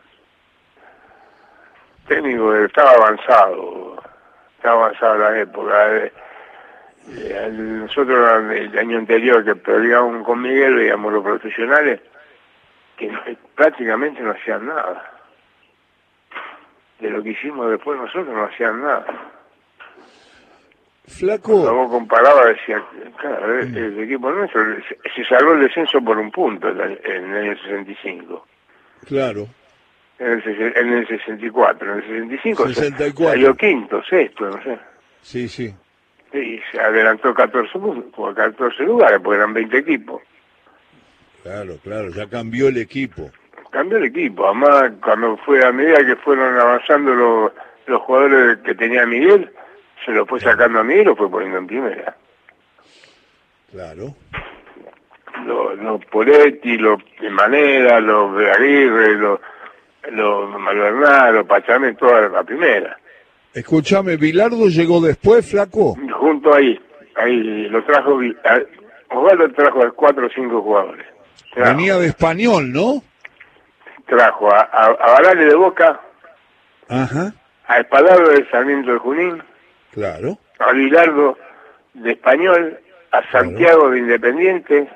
técnico 2.06 2.54
estaba 2.54 2.92
avanzado 2.92 4.00
estaba 4.56 4.86
avanzada 4.86 5.30
la 5.32 5.38
época 5.40 5.96
eh, 5.96 6.12
nosotros 7.06 8.52
el 8.52 8.78
año 8.78 8.98
anterior 8.98 9.44
que 9.44 9.54
peleábamos 9.56 10.24
con 10.26 10.42
Miguel 10.42 10.74
veíamos 10.74 11.12
los 11.12 11.22
profesionales 11.24 12.00
que 12.96 13.06
no- 13.08 13.20
prácticamente 13.54 14.20
no 14.20 14.32
hacían 14.32 14.66
nada 14.66 15.12
de 17.00 17.10
lo 17.10 17.22
que 17.22 17.30
hicimos 17.30 17.70
después 17.70 17.98
nosotros 17.98 18.28
no 18.28 18.44
hacían 18.44 18.82
nada. 18.82 19.06
Flaco, 21.06 21.52
Luego 21.52 21.88
comparaba, 21.88 22.46
decía, 22.46 22.82
claro, 23.16 23.60
el, 23.60 23.74
el 23.74 23.98
equipo 24.00 24.30
nuestro 24.30 24.60
se, 25.14 25.24
salvó 25.24 25.52
el 25.54 25.60
descenso 25.60 26.02
por 26.02 26.18
un 26.18 26.30
punto 26.30 26.68
en 26.68 26.80
el, 26.80 27.34
año 27.36 27.56
65, 27.62 28.46
claro. 29.06 29.46
en 30.18 30.32
el, 30.32 30.72
en 30.76 30.92
el 30.92 31.08
64, 31.08 31.92
en 31.92 31.98
el 31.98 32.02
65 32.04 32.68
se- 32.68 32.74
64. 32.74 33.30
salió 33.32 33.54
quinto, 33.54 34.02
sexto, 34.04 34.50
no 34.50 34.62
sé. 34.62 34.78
Sí, 35.22 35.48
sí. 35.48 35.74
Y 36.32 36.60
se 36.70 36.80
adelantó 36.80 37.32
14 37.32 37.78
puntos, 37.78 38.12
por 38.14 38.34
14 38.34 38.82
lugares, 38.82 39.20
porque 39.22 39.38
eran 39.38 39.54
20 39.54 39.78
equipos. 39.78 40.22
Claro, 41.42 41.78
claro. 41.82 42.10
Ya 42.10 42.28
cambió 42.28 42.68
el 42.68 42.76
equipo. 42.76 43.30
Cambió 43.70 43.98
el 43.98 44.04
equipo, 44.04 44.46
además 44.46 44.92
cuando 45.02 45.36
fue 45.38 45.64
a 45.64 45.72
medida 45.72 46.04
que 46.04 46.16
fueron 46.16 46.58
avanzando 46.58 47.14
los, 47.14 47.52
los 47.86 48.00
jugadores 48.02 48.58
que 48.58 48.74
tenía 48.74 49.04
Miguel, 49.06 49.50
se 50.04 50.12
lo 50.12 50.24
fue 50.26 50.40
sacando 50.40 50.80
a 50.80 50.84
mí 50.84 50.94
y 50.94 51.04
lo 51.04 51.14
fue 51.14 51.30
poniendo 51.30 51.58
en 51.58 51.66
primera. 51.66 52.16
Claro. 53.70 54.14
Los 55.44 55.78
lo 55.78 55.98
Poletti, 56.00 56.78
los 56.78 56.98
de 57.20 57.30
Manera, 57.30 58.00
los 58.00 58.36
de 58.36 58.50
Aguirre, 58.50 59.14
los, 59.16 59.40
los 60.10 60.60
Malvernal, 60.60 61.34
los 61.34 61.46
Pachamé, 61.46 61.94
toda 61.94 62.28
la 62.28 62.42
primera. 62.42 62.98
Escúchame, 63.52 64.16
¿Bilardo 64.16 64.68
llegó 64.68 65.00
después, 65.00 65.50
flaco? 65.50 65.96
Junto 66.18 66.52
ahí, 66.52 66.80
ahí 67.16 67.68
lo 67.68 67.82
trajo, 67.84 68.18
Osvaldo 69.10 69.52
trajo 69.52 69.84
a 69.84 69.90
cuatro 69.92 70.26
o 70.26 70.30
cinco 70.30 70.60
jugadores. 70.60 71.06
Venía 71.56 71.96
de 71.96 72.08
español, 72.08 72.72
¿no? 72.72 73.02
Trajo 74.06 74.52
a, 74.52 74.68
a, 74.72 75.34
de 75.34 75.54
Boca, 75.54 76.00
Ajá. 76.88 77.32
a 77.66 77.80
Espadado 77.80 78.30
de 78.30 78.48
Sarmiento 78.50 78.92
de 78.92 78.98
Junín, 78.98 79.42
claro. 79.92 80.38
a 80.58 80.72
Bilardo 80.72 81.38
de 81.94 82.12
Español, 82.12 82.78
a 83.12 83.30
Santiago 83.30 83.90
de 83.90 83.98
Independiente, 83.98 84.88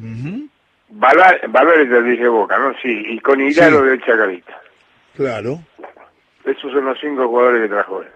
uh 0.00 0.48
Valores 0.90 1.90
de 1.90 2.28
Boca, 2.28 2.56
¿no? 2.58 2.72
Sí, 2.80 3.04
y 3.08 3.18
con 3.18 3.40
Hilaro 3.40 3.82
de 3.82 3.98
Chacarita. 4.00 4.60
Claro. 5.16 5.58
Esos 6.44 6.70
son 6.70 6.84
los 6.84 7.00
cinco 7.00 7.26
jugadores 7.26 7.62
que 7.62 7.68
trajo 7.68 8.02
él. 8.02 8.08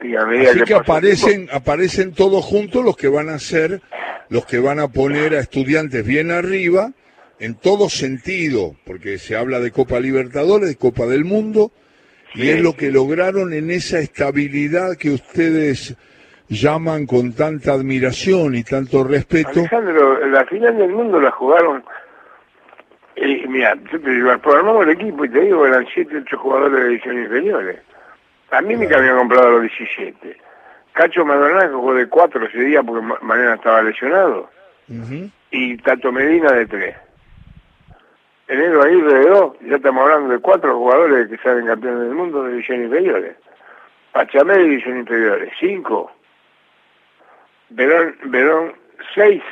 Así 0.00 0.60
que, 0.62 0.74
aparecen, 0.74 1.48
aparecen 1.52 2.12
todos 2.12 2.44
juntos 2.44 2.84
los 2.84 2.96
que 2.96 3.08
van 3.08 3.28
a 3.28 3.38
ser, 3.38 3.80
los 4.28 4.46
que 4.46 4.60
van 4.60 4.78
a 4.78 4.88
poner 4.88 5.34
a 5.34 5.40
estudiantes 5.40 6.06
bien 6.06 6.30
arriba, 6.30 6.92
en 7.40 7.54
todo 7.54 7.88
sentido, 7.88 8.76
porque 8.84 9.18
se 9.18 9.36
habla 9.36 9.58
de 9.58 9.72
Copa 9.72 9.98
Libertadores, 9.98 10.68
de 10.68 10.76
Copa 10.76 11.06
del 11.06 11.24
Mundo, 11.24 11.72
y 12.34 12.48
es 12.48 12.60
lo 12.62 12.74
que 12.74 12.92
lograron 12.92 13.52
en 13.52 13.70
esa 13.70 13.98
estabilidad 13.98 14.96
que 14.96 15.10
ustedes 15.10 15.96
llaman 16.48 17.06
con 17.06 17.32
tanta 17.32 17.72
admiración 17.72 18.54
y 18.54 18.62
tanto 18.62 19.02
respeto. 19.02 19.60
Alejandro, 19.60 20.26
la 20.28 20.44
final 20.46 20.78
del 20.78 20.90
mundo 20.90 21.20
la 21.20 21.30
jugaron 21.32 21.82
eh, 23.20 23.44
mira, 23.48 23.76
programamos 24.42 24.84
el 24.84 24.92
equipo 24.92 25.24
y 25.24 25.28
te 25.28 25.40
digo 25.40 25.66
eran 25.66 25.84
7, 25.92 26.18
8 26.22 26.38
jugadores 26.38 26.80
de 26.80 26.88
ediciones 26.88 27.24
inferiores. 27.24 27.80
A 28.50 28.60
mí 28.62 28.76
me 28.76 28.86
habían 28.86 29.18
comprado 29.18 29.50
los 29.52 29.62
17. 29.62 30.36
Cacho 30.92 31.24
Madonna 31.24 31.68
jugó 31.68 31.94
de 31.94 32.08
4 32.08 32.46
ese 32.46 32.58
día 32.58 32.82
porque 32.82 33.06
Mariana 33.22 33.54
estaba 33.54 33.82
lesionado. 33.82 34.50
Y 35.50 35.76
Tato 35.78 36.10
Medina 36.10 36.52
de 36.52 36.66
3. 36.66 36.96
Enero 38.48 38.82
ahí 38.82 39.00
de 39.00 39.28
2, 39.28 39.56
ya 39.60 39.76
estamos 39.76 40.02
hablando 40.02 40.32
de 40.32 40.38
4 40.38 40.74
jugadores 40.74 41.28
que 41.28 41.36
salen 41.38 41.66
campeones 41.66 42.00
del 42.00 42.14
mundo 42.14 42.44
de 42.44 42.54
ediciones 42.54 42.86
inferiores. 42.86 43.36
Pachamé 44.12 44.54
de 44.54 44.64
ediciones 44.64 45.00
inferiores, 45.00 45.52
5. 45.60 46.12
Verón, 47.68 48.16
Verón 48.24 48.72
6. 49.14 49.42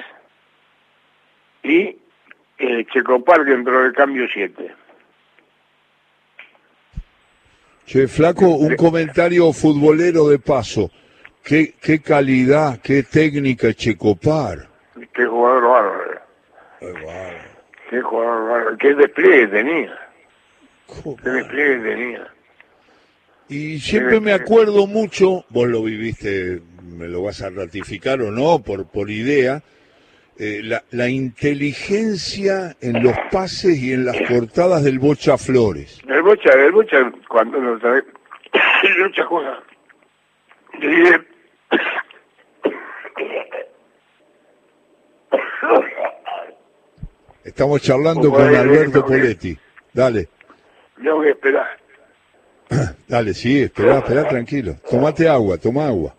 Y 1.62 1.98
eh, 2.58 2.86
Checopar 2.90 3.44
que 3.44 3.52
entró 3.52 3.82
de 3.82 3.92
cambio 3.92 4.26
7. 4.32 4.74
Che, 7.86 8.08
Flaco, 8.08 8.48
un 8.48 8.74
comentario 8.74 9.52
futbolero 9.52 10.28
de 10.28 10.40
paso. 10.40 10.90
Qué, 11.44 11.74
qué 11.80 12.00
calidad, 12.00 12.80
qué 12.82 13.04
técnica 13.04 13.72
Checopar. 13.72 14.68
Qué 15.14 15.24
jugador 15.24 15.62
bárbaro. 15.62 16.20
Qué 17.88 18.00
jugador 18.02 18.48
bárbaro. 18.48 18.78
Qué 18.78 18.94
despliegue 18.94 19.46
tenía. 19.46 19.98
Qué 21.22 21.30
despliegue 21.30 21.78
tenía. 21.78 22.26
Y 23.48 23.78
siempre 23.78 24.18
me 24.18 24.32
acuerdo 24.32 24.88
mucho, 24.88 25.44
vos 25.50 25.68
lo 25.68 25.84
viviste, 25.84 26.60
me 26.82 27.06
lo 27.06 27.22
vas 27.22 27.42
a 27.42 27.50
ratificar 27.50 28.20
o 28.20 28.32
no, 28.32 28.60
por, 28.64 28.88
por 28.88 29.08
idea, 29.08 29.62
eh, 30.38 30.60
la, 30.62 30.84
la, 30.90 31.08
inteligencia 31.08 32.76
en 32.80 33.02
los 33.02 33.16
pases 33.30 33.78
y 33.78 33.92
en 33.92 34.04
las 34.04 34.16
cortadas 34.28 34.84
del 34.84 34.98
Bocha 34.98 35.38
Flores. 35.38 36.02
El 36.06 36.22
Bocha, 36.22 36.52
el 36.52 36.72
Bocha, 36.72 37.10
cuando 37.28 37.58
lo 37.58 37.78
trae, 37.78 38.02
Bocha 39.02 39.24
juega. 39.24 39.62
Estamos 47.44 47.80
charlando 47.80 48.30
con 48.30 48.54
Alberto 48.54 49.06
Poletti. 49.06 49.56
Dale. 49.92 50.28
Tengo 51.02 51.22
que 51.22 51.30
esperar. 51.30 51.78
Dale, 53.08 53.34
sí, 53.34 53.62
espera, 53.62 53.98
espera, 53.98 54.28
tranquilo. 54.28 54.76
Tomate 54.90 55.28
agua, 55.28 55.56
toma 55.56 55.86
agua. 55.86 56.15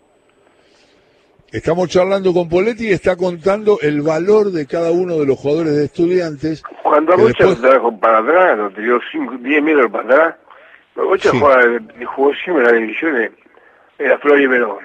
Estamos 1.50 1.88
charlando 1.88 2.34
con 2.34 2.46
Poletti 2.46 2.88
y 2.88 2.92
está 2.92 3.16
contando 3.16 3.78
el 3.80 4.02
valor 4.02 4.52
de 4.52 4.66
cada 4.66 4.90
uno 4.90 5.16
de 5.16 5.24
los 5.24 5.38
jugadores 5.38 5.76
de 5.76 5.86
estudiantes. 5.86 6.62
Cuando 6.82 7.16
Bocha 7.16 7.46
después... 7.46 7.60
lo 7.60 7.70
trajo 7.70 7.98
para 7.98 8.18
atrás, 8.18 8.58
lo 8.58 8.70
tiró 8.70 9.00
10 9.40 9.62
metros 9.62 9.90
para 9.90 10.04
atrás, 10.04 10.34
Bocha 10.94 11.30
sí. 11.30 11.40
jugó 12.04 12.34
siempre 12.34 12.64
la 12.64 12.72
división, 12.72 13.30
era 13.98 14.18
Flor 14.18 14.40
y 14.40 14.46
Verón. 14.46 14.78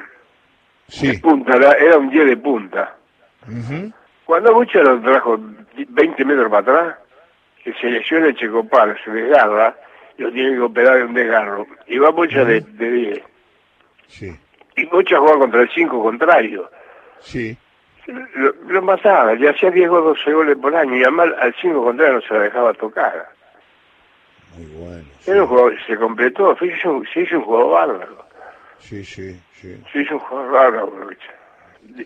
Sí. 0.87 1.17
punta, 1.17 1.57
era 1.57 1.97
un 1.97 2.09
10 2.09 2.27
de 2.27 2.37
punta. 2.37 2.95
Cuando 4.25 4.53
Bocha 4.53 4.79
lo 4.83 5.01
trajo 5.01 5.37
20 5.75 6.23
metros 6.23 6.49
para 6.49 6.59
atrás, 6.59 6.97
que 7.61 7.73
se 7.73 7.87
lesiona 7.87 8.27
el 8.27 8.37
Checopal, 8.37 8.97
se 9.03 9.11
desgarra, 9.11 9.75
lo 10.17 10.31
tiene 10.31 10.55
que 10.55 10.61
operar 10.61 10.97
de 10.99 11.03
un 11.03 11.13
desgarro. 11.13 11.67
Y 11.87 11.97
va 11.97 12.11
Bocha 12.11 12.45
de 12.45 12.61
10. 12.61 13.21
Sí 14.07 14.37
y 14.75 14.85
Bocha 14.85 15.19
jugaba 15.19 15.39
contra 15.39 15.61
el 15.61 15.69
5 15.69 16.01
contrario. 16.01 16.69
Sí. 17.19 17.57
Lo, 18.07 18.53
lo 18.67 18.81
mataba, 18.81 19.33
le 19.33 19.49
hacía 19.49 19.71
10 19.71 19.89
o 19.89 20.01
12 20.01 20.33
goles 20.33 20.57
por 20.57 20.75
año 20.75 20.95
y 20.95 21.03
además 21.03 21.29
al 21.39 21.55
5 21.61 21.83
contrario 21.83 22.15
no 22.15 22.21
se 22.21 22.33
la 22.33 22.39
dejaba 22.41 22.73
tocar. 22.73 23.29
Muy 24.57 24.65
bueno. 24.65 25.03
Era 25.25 25.41
un 25.41 25.47
jugador, 25.47 25.75
se 25.87 25.95
completó, 25.95 26.55
se 26.57 26.65
hizo, 26.65 27.01
se 27.13 27.21
hizo 27.21 27.37
un 27.37 27.43
jugador 27.43 27.71
bárbaro. 27.71 28.25
Sí, 28.79 29.03
sí, 29.05 29.39
sí. 29.53 29.81
Se 29.91 30.01
hizo 30.01 30.15
un 30.15 30.19
jugador 30.19 30.51
bárbaro, 30.51 30.87
Bocha. 30.87 31.33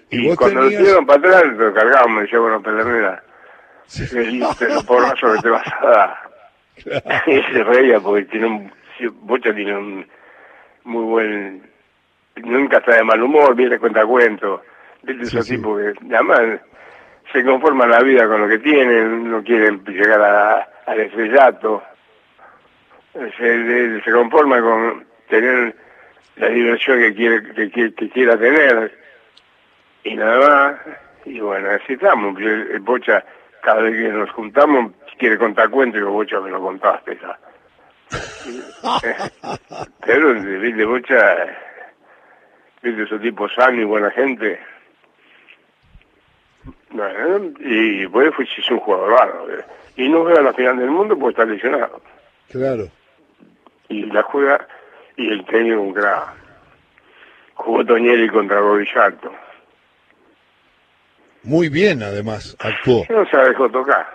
Y, 0.09 0.31
y 0.31 0.35
cuando 0.35 0.61
tenías... 0.61 0.79
lo 0.79 0.85
tiraron 0.85 1.05
para 1.05 1.19
atrás, 1.19 1.57
lo 1.57 1.73
cargábamos 1.73 2.21
decía, 2.23 2.39
bueno, 2.39 2.61
Pedernera, 2.61 3.23
sí. 3.87 4.39
los 4.39 4.83
porrazos 4.85 5.35
que 5.35 5.41
te 5.41 5.49
vas 5.49 5.67
a 5.81 5.87
dar. 5.87 6.27
Claro. 6.77 7.01
y 7.25 7.41
se 7.41 7.63
reía 7.63 7.99
porque 7.99 8.25
tiene 8.25 8.45
un, 8.45 8.71
Bocha 9.21 9.51
tiene 9.51 9.75
un 9.75 10.07
muy 10.83 11.03
buen 11.03 11.71
nunca 12.43 12.77
está 12.77 12.95
de 12.95 13.03
mal 13.03 13.21
humor, 13.21 13.55
viene 13.55 13.79
cuenta 13.79 14.05
cuento, 14.05 14.63
¿viste? 15.03 15.25
Sí, 15.25 15.37
esos 15.37 15.47
sí. 15.47 15.55
tipos 15.57 15.81
que 15.81 16.15
además 16.15 16.61
se 17.31 17.43
conforman 17.43 17.89
la 17.89 18.01
vida 18.01 18.27
con 18.27 18.41
lo 18.41 18.47
que 18.47 18.59
tienen, 18.59 19.29
no 19.29 19.43
quieren 19.43 19.83
llegar 19.85 20.21
a, 20.21 20.67
al 20.85 20.99
estrellato, 20.99 21.83
se, 23.13 24.01
se 24.01 24.11
conforma 24.11 24.61
con 24.61 25.05
tener 25.29 25.75
la 26.37 26.49
diversión 26.49 26.99
que 26.99 27.15
quiere 27.15 27.53
que, 27.53 27.93
que, 27.93 28.09
quiera 28.09 28.37
tener 28.37 28.97
y 30.03 30.15
nada 30.15 30.47
más 30.47 30.75
y 31.25 31.39
bueno 31.39 31.69
así 31.71 31.93
estamos 31.93 32.39
el, 32.39 32.79
Bocha 32.79 33.23
cada 33.61 33.81
vez 33.81 33.95
que 33.95 34.09
nos 34.09 34.29
juntamos 34.31 34.91
quiere 35.17 35.37
contar 35.37 35.69
cuentos 35.69 35.99
y 35.99 36.03
yo 36.03 36.11
Bocha 36.11 36.39
me 36.39 36.51
lo 36.51 36.61
contaste 36.61 37.17
ya. 37.19 37.37
pero 40.05 40.31
el 40.31 40.85
Bocha 40.85 41.35
de 42.81 43.03
esos 43.03 43.21
tipos 43.21 43.51
sanos 43.53 43.81
y 43.81 43.83
buena 43.83 44.11
gente. 44.11 44.59
Bueno, 46.91 47.51
y 47.59 48.07
pues 48.07 48.31
es 48.57 48.71
un 48.71 48.79
jugador 48.79 49.11
raro. 49.11 49.51
Eh. 49.51 49.65
Y 49.97 50.09
no 50.09 50.23
juega 50.23 50.41
la 50.41 50.53
final 50.53 50.77
del 50.77 50.89
mundo 50.89 51.17
porque 51.17 51.41
está 51.41 51.45
lesionado. 51.45 52.01
Claro. 52.49 52.87
Y 53.89 54.05
la 54.05 54.23
juega 54.23 54.67
y 55.15 55.31
el 55.31 55.45
técnico 55.45 55.81
un 55.81 55.93
crack. 55.93 56.33
Jugó 57.55 57.85
Toñeri 57.85 58.29
contra 58.29 58.61
Bovillalto. 58.61 59.33
Muy 61.43 61.69
bien, 61.69 62.03
además, 62.03 62.55
actuó. 62.59 63.05
No 63.09 63.25
se 63.25 63.37
dejó 63.37 63.69
tocar. 63.69 64.05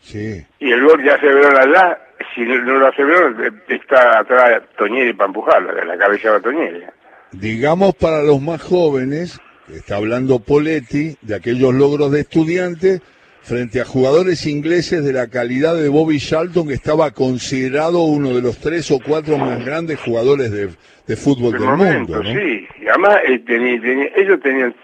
Sí. 0.00 0.46
Y 0.58 0.70
el 0.70 0.84
gol 0.84 1.02
ya 1.02 1.18
se 1.18 1.32
vio 1.32 1.48
allá, 1.48 1.98
si 2.34 2.42
no 2.42 2.78
lo 2.78 2.86
hace 2.86 3.04
ver, 3.04 3.52
está 3.68 4.20
atrás 4.20 4.62
Toñeri 4.76 5.12
para 5.12 5.28
empujarlo, 5.28 5.84
la 5.84 5.98
cabeza 5.98 6.32
de 6.32 6.40
Toñeri 6.40 6.84
digamos 7.32 7.94
para 7.94 8.22
los 8.22 8.40
más 8.40 8.62
jóvenes, 8.62 9.40
está 9.68 9.96
hablando 9.96 10.40
Poletti, 10.40 11.16
de 11.22 11.34
aquellos 11.34 11.74
logros 11.74 12.10
de 12.12 12.20
estudiantes 12.20 13.02
frente 13.42 13.80
a 13.80 13.84
jugadores 13.84 14.46
ingleses 14.46 15.04
de 15.04 15.12
la 15.12 15.28
calidad 15.28 15.74
de 15.74 15.88
Bobby 15.88 16.18
Charlton, 16.18 16.68
que 16.68 16.74
estaba 16.74 17.10
considerado 17.12 18.02
uno 18.02 18.34
de 18.34 18.42
los 18.42 18.58
tres 18.58 18.90
o 18.90 18.98
cuatro 19.04 19.38
más 19.38 19.64
grandes 19.64 19.98
jugadores 20.00 20.50
de, 20.50 20.68
de 21.06 21.16
fútbol 21.16 21.52
del 21.52 21.62
momento, 21.62 22.14
mundo. 22.14 22.22
¿no? 22.22 22.40
Sí, 22.40 22.68
y 22.80 22.88
además 22.88 23.18
eh, 23.24 24.12
ellos 24.16 24.40
tenían, 24.40 24.74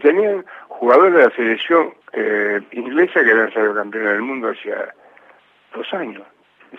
tenían 0.00 0.44
jugadores 0.68 1.14
de 1.14 1.22
la 1.24 1.30
selección 1.34 1.94
eh, 2.12 2.60
inglesa 2.72 3.24
que 3.24 3.30
habían 3.30 3.52
sido 3.52 3.74
campeones 3.74 4.12
del 4.12 4.22
mundo 4.22 4.50
hacía 4.50 4.94
dos 5.74 5.92
años. 5.94 6.22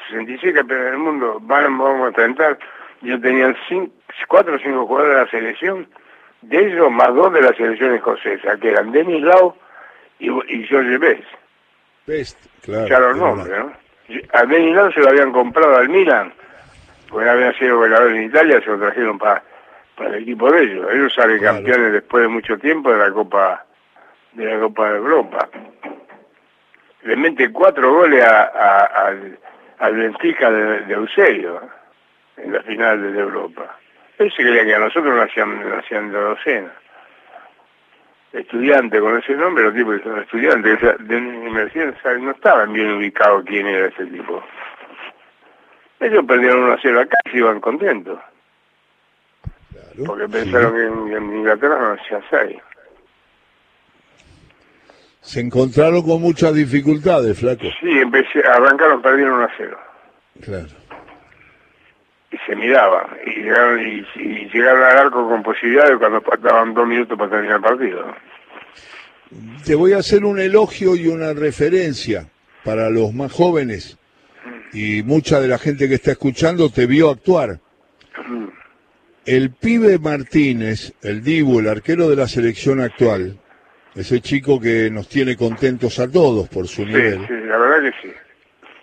66 0.09 0.53
campeones 0.53 0.91
del 0.91 0.99
mundo, 0.99 1.39
van, 1.41 1.77
vamos 1.77 2.05
a 2.05 2.07
enfrentar 2.09 2.59
yo 3.01 3.19
tenía 3.21 3.55
cinco, 3.67 3.93
cuatro 4.27 4.55
o 4.55 4.59
cinco 4.59 4.85
jugadores 4.87 5.15
de 5.15 5.23
la 5.25 5.29
selección, 5.31 5.87
de 6.41 6.57
ellos 6.57 6.91
más 6.91 7.13
dos 7.13 7.31
de 7.33 7.41
la 7.41 7.53
selección 7.53 7.93
escocesa, 7.95 8.57
que 8.57 8.69
eran 8.69 8.91
Denis 8.91 9.21
Lau 9.23 9.55
y, 10.19 10.29
y 10.29 10.63
George 10.67 10.97
Best. 10.97 11.23
Best, 12.07 12.37
claro. 12.63 12.87
Ya 12.87 12.99
los 12.99 13.17
nombres, 13.17 13.57
¿no? 13.59 13.73
A 14.33 14.45
Denis 14.45 14.75
Lau 14.75 14.91
se 14.91 14.99
lo 15.01 15.09
habían 15.09 15.31
comprado 15.31 15.77
al 15.77 15.89
Milan, 15.89 16.33
porque 17.09 17.29
había 17.29 17.53
sido 17.53 17.77
goleador 17.77 18.11
en 18.11 18.23
Italia, 18.23 18.59
se 18.61 18.67
lo 18.67 18.79
trajeron 18.79 19.17
para 19.17 19.43
para 19.95 20.11
el 20.15 20.23
equipo 20.23 20.49
de 20.49 20.63
ellos. 20.63 20.87
Ellos 20.93 21.13
salen 21.13 21.39
Claro. 21.39 21.57
campeones 21.57 21.91
después 21.91 22.21
de 22.23 22.29
mucho 22.29 22.57
tiempo 22.57 22.89
de 22.91 22.99
la 22.99 23.11
Copa 23.11 23.65
de 24.31 24.45
la 24.45 24.57
Copa 24.61 24.91
de 24.91 24.97
Europa. 24.97 25.49
Le 27.03 27.15
mete 27.17 27.51
cuatro 27.51 27.93
goles 27.93 28.23
a, 28.23 28.43
a- 28.43 28.85
al, 29.07 29.37
al 29.79 29.95
Benfica 29.95 30.49
de, 30.51 30.81
de 30.85 30.93
Eusebio 30.93 31.61
en 32.43 32.53
la 32.53 32.61
final 32.63 33.13
de 33.13 33.19
Europa. 33.19 33.77
Él 34.17 34.31
se 34.31 34.43
creía 34.43 34.65
que 34.65 34.75
a 34.75 34.79
nosotros 34.79 35.15
nos 35.15 35.29
hacían, 35.29 35.69
nos 35.69 35.83
hacían 35.83 36.11
de 36.11 36.19
docena. 36.19 36.73
Estudiante 38.33 38.99
con 38.99 39.17
ese 39.17 39.33
nombre, 39.33 39.63
los 39.63 39.73
tipos 39.73 39.97
que 39.97 40.03
son 40.03 40.19
estudiantes 40.19 40.79
de 40.99 41.15
universidad 41.17 42.17
no 42.19 42.31
estaban 42.31 42.71
bien 42.73 42.91
ubicados 42.91 43.43
quién 43.45 43.65
era 43.65 43.87
ese 43.87 44.05
tipo. 44.05 44.43
Ellos 45.99 46.23
perdieron 46.25 46.63
1 46.63 46.73
a 46.73 46.79
0 46.81 47.01
acá 47.01 47.17
y 47.25 47.29
se 47.31 47.37
iban 47.37 47.59
contentos. 47.59 48.19
Claro, 49.71 50.03
Porque 50.05 50.25
sí. 50.25 50.31
pensaron 50.31 50.75
que 50.75 51.15
en, 51.15 51.37
Inglaterra 51.37 51.79
no 51.79 51.93
hacía 51.93 52.21
seis. 52.29 52.57
Se 55.21 55.41
encontraron 55.41 56.01
con 56.03 56.21
muchas 56.21 56.53
dificultades, 56.53 57.39
flaco. 57.39 57.63
Sí, 57.79 57.99
empecé, 57.99 58.41
arrancaron, 58.45 59.01
perdieron 59.01 59.35
1 59.35 59.43
a 59.43 59.51
0. 59.57 59.79
Claro. 60.41 60.78
Se 62.49 62.55
miraban. 62.55 63.05
Y 63.27 63.41
llegaron, 63.43 63.79
y, 63.79 64.05
y 64.15 64.49
llegaron 64.51 64.81
al 64.83 64.97
arco 64.97 65.29
con 65.29 65.43
posibilidades 65.43 65.97
cuando 65.99 66.19
faltaban 66.21 66.73
dos 66.73 66.87
minutos 66.87 67.15
para 67.17 67.29
terminar 67.29 67.57
el 67.57 67.61
partido. 67.61 68.15
Te 69.63 69.75
voy 69.75 69.93
a 69.93 69.97
hacer 69.97 70.25
un 70.25 70.39
elogio 70.39 70.95
y 70.95 71.07
una 71.07 71.33
referencia 71.33 72.27
para 72.63 72.89
los 72.89 73.13
más 73.13 73.31
jóvenes. 73.31 73.97
Y 74.73 75.03
mucha 75.03 75.39
de 75.39 75.47
la 75.47 75.59
gente 75.59 75.87
que 75.87 75.95
está 75.95 76.11
escuchando 76.11 76.69
te 76.71 76.87
vio 76.87 77.11
actuar. 77.11 77.59
El 79.25 79.51
pibe 79.51 79.99
Martínez, 79.99 80.93
el 81.03 81.21
Dibu, 81.23 81.59
el 81.59 81.67
arquero 81.69 82.09
de 82.09 82.15
la 82.15 82.27
selección 82.27 82.79
actual, 82.81 83.37
ese 83.93 84.21
chico 84.21 84.59
que 84.59 84.89
nos 84.89 85.07
tiene 85.07 85.35
contentos 85.35 85.99
a 85.99 86.09
todos 86.09 86.47
por 86.49 86.67
su 86.67 86.81
Sí, 86.83 86.87
nivel. 86.87 87.27
sí, 87.27 87.33
la 87.45 87.57
verdad 87.57 87.91
que 87.91 88.07
sí. 88.07 88.13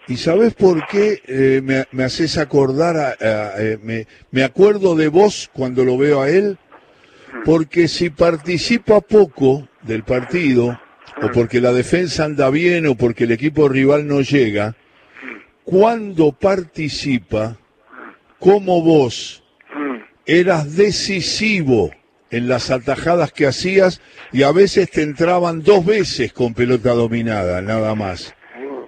¿Y 0.08 0.16
sabes 0.18 0.54
por 0.54 0.86
qué 0.86 1.20
eh, 1.26 1.60
me, 1.64 1.84
me 1.90 2.04
haces 2.04 2.38
acordar? 2.38 2.96
A, 2.96 3.08
a- 3.10 3.62
eh, 3.62 3.78
me, 3.82 4.06
me 4.30 4.44
acuerdo 4.44 4.94
de 4.94 5.08
vos 5.08 5.50
cuando 5.52 5.84
lo 5.84 5.98
veo 5.98 6.22
a 6.22 6.30
él, 6.30 6.58
porque 7.44 7.88
si 7.88 8.10
participa 8.10 9.00
poco 9.00 9.68
del 9.82 10.04
partido, 10.04 10.78
o 11.22 11.30
porque 11.32 11.60
la 11.60 11.72
defensa 11.72 12.24
anda 12.24 12.50
bien, 12.50 12.86
o 12.86 12.94
porque 12.94 13.24
el 13.24 13.32
equipo 13.32 13.68
rival 13.68 14.06
no 14.06 14.20
llega, 14.20 14.76
cuando 15.64 16.32
participa, 16.32 17.56
como 18.38 18.82
vos, 18.82 19.42
Mm. 19.74 19.96
eras 20.26 20.76
decisivo 20.76 21.90
en 22.30 22.48
las 22.48 22.70
atajadas 22.70 23.32
que 23.32 23.46
hacías 23.46 24.00
y 24.32 24.42
a 24.44 24.52
veces 24.52 24.90
te 24.90 25.02
entraban 25.02 25.62
dos 25.62 25.84
veces 25.84 26.32
con 26.32 26.54
pelota 26.54 26.90
dominada, 26.92 27.60
nada 27.60 27.94
más 27.94 28.34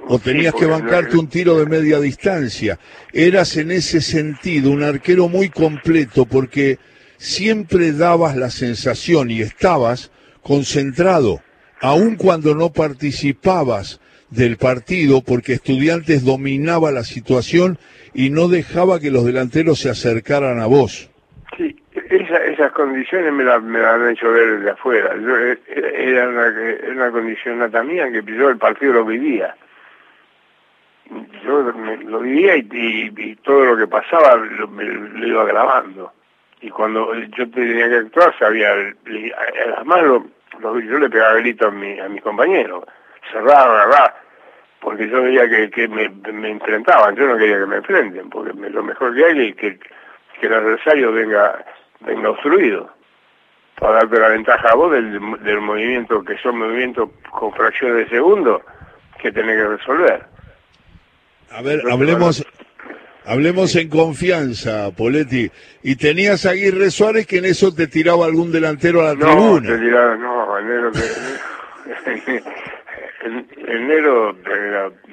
o 0.09 0.19
tenías 0.19 0.55
Sí, 0.55 0.61
que 0.61 0.67
bancarte 0.67 1.15
no- 1.15 1.21
un 1.21 1.29
tiro 1.29 1.59
de 1.59 1.67
media 1.67 2.01
distancia. 2.01 2.79
Eras 3.13 3.57
en 3.57 3.71
ese 3.71 4.01
sentido 4.01 4.71
un 4.71 4.83
arquero 4.83 5.29
muy 5.29 5.49
completo 5.51 6.25
porque 6.27 6.79
siempre 7.19 7.93
dabas 7.93 8.37
la 8.37 8.51
sensación 8.51 9.31
y 9.31 9.41
estabas 9.43 10.11
concentrado, 10.43 11.41
aun 11.81 12.17
cuando 12.17 12.55
no 12.55 12.73
participabas 12.73 14.01
del 14.31 14.57
partido 14.57 15.23
porque 15.23 15.55
estudiantes 15.55 16.25
dominaba 16.25 16.91
la 16.93 17.05
situación 17.05 17.79
y 18.15 18.31
no 18.31 18.49
dejaba 18.49 19.01
que 19.01 19.11
los 19.11 19.25
delanteros 19.25 19.79
se 19.81 19.91
acercaran 19.91 20.61
a 20.61 20.67
vos. 20.67 21.11
Sí, 21.57 21.77
esa- 22.11 22.45
esas 22.45 22.73
condiciones 22.73 23.33
me 23.33 23.45
las 23.45 23.63
me 23.63 23.79
las 23.81 23.95
han 24.01 24.11
hecho 24.11 24.31
ver 24.31 24.59
desde 24.59 24.71
afuera. 24.71 25.15
Yo, 25.21 25.37
eh, 25.39 25.59
era, 26.09 26.29
una, 26.29 26.47
era 26.49 26.93
una 26.93 27.11
condición 27.11 27.59
nata 27.59 27.83
mía 27.83 28.07
que 28.13 28.23
yo 28.33 28.49
el 28.51 28.59
partido 28.59 28.93
lo 28.95 29.05
vivía. 29.05 29.55
Yo 31.45 31.63
me- 31.75 31.97
lo 32.05 32.21
vivía 32.21 32.57
y, 32.57 33.37
todo 33.43 33.65
lo 33.65 33.77
que 33.77 33.87
pasaba 33.87 34.37
lo, 34.37 34.69
me- 34.69 34.85
lo 34.85 35.27
iba 35.27 35.45
grabando. 35.45 36.13
Y 36.61 36.71
cuando 36.71 37.15
yo 37.15 37.51
tenía 37.51 37.89
que 37.89 37.97
actuar, 37.97 38.35
sabía, 38.39 38.73
además 39.77 40.03
lo, 40.03 40.27
lo- 40.61 40.81
yo 40.81 40.99
le 40.99 41.09
pegaba 41.09 41.35
gritos 41.35 41.69
a, 41.69 41.71
mi, 41.71 41.99
a 42.01 42.09
mis 42.09 42.21
compañeros, 42.23 42.85
cerraba, 43.33 43.83
agarraba, 43.83 44.15
porque 44.81 45.09
yo 45.09 45.23
veía 45.23 45.49
que, 45.49 45.71
que 45.71 45.89
me, 45.89 46.09
me 46.33 46.51
enfrentaban, 46.51 47.15
yo 47.17 47.27
no 47.27 47.39
quería 47.39 47.59
que 47.61 47.67
me 47.67 47.77
enfrenten, 47.77 48.29
porque 48.29 48.53
me- 48.53 48.71
lo 48.71 48.83
mejor 48.83 49.15
que 49.15 49.25
hay 49.25 49.49
es 49.51 49.57
que, 49.57 49.79
que 50.41 50.47
el 50.47 50.55
adversario 50.55 51.13
venga, 51.13 51.65
venga 52.01 52.31
obstruido, 52.31 52.93
para 53.79 53.95
darte 53.95 54.19
la 54.19 54.29
ventaja 54.29 54.71
a 54.71 54.75
vos 54.75 54.91
del, 54.93 55.21
del 55.45 55.61
movimiento, 55.61 56.25
que 56.25 56.37
son 56.39 56.59
movimientos 56.59 57.09
con 57.31 57.53
fracciones 57.55 57.97
de 57.97 58.09
segundo, 58.17 58.61
que 59.21 59.31
tenés 59.33 59.57
que 59.57 59.69
resolver. 59.69 60.25
A 61.51 61.63
ver, 61.63 61.81
hablemos, 61.91 62.45
hablemos 63.25 63.75
en 63.77 63.89
confianza, 63.89 64.91
Poletti. 64.93 65.51
Y 65.83 65.97
tenías 65.97 66.45
a 66.47 66.51
Aguirre 66.51 66.91
Suárez 66.91 67.27
que 67.27 67.39
en 67.39 67.47
eso 67.47 67.75
te 67.75 67.87
tiraba 67.87 68.27
algún 68.27 68.53
delantero 68.53 69.01
a 69.03 69.09
la 69.09 69.15
No, 69.15 69.27
tribuna. 69.27 69.69
te 69.69 69.79
tiraba, 69.79 70.17
no, 70.17 70.59
enero, 70.59 70.93
en- 73.25 73.49
enero, 73.67 74.35
te- 74.45 75.09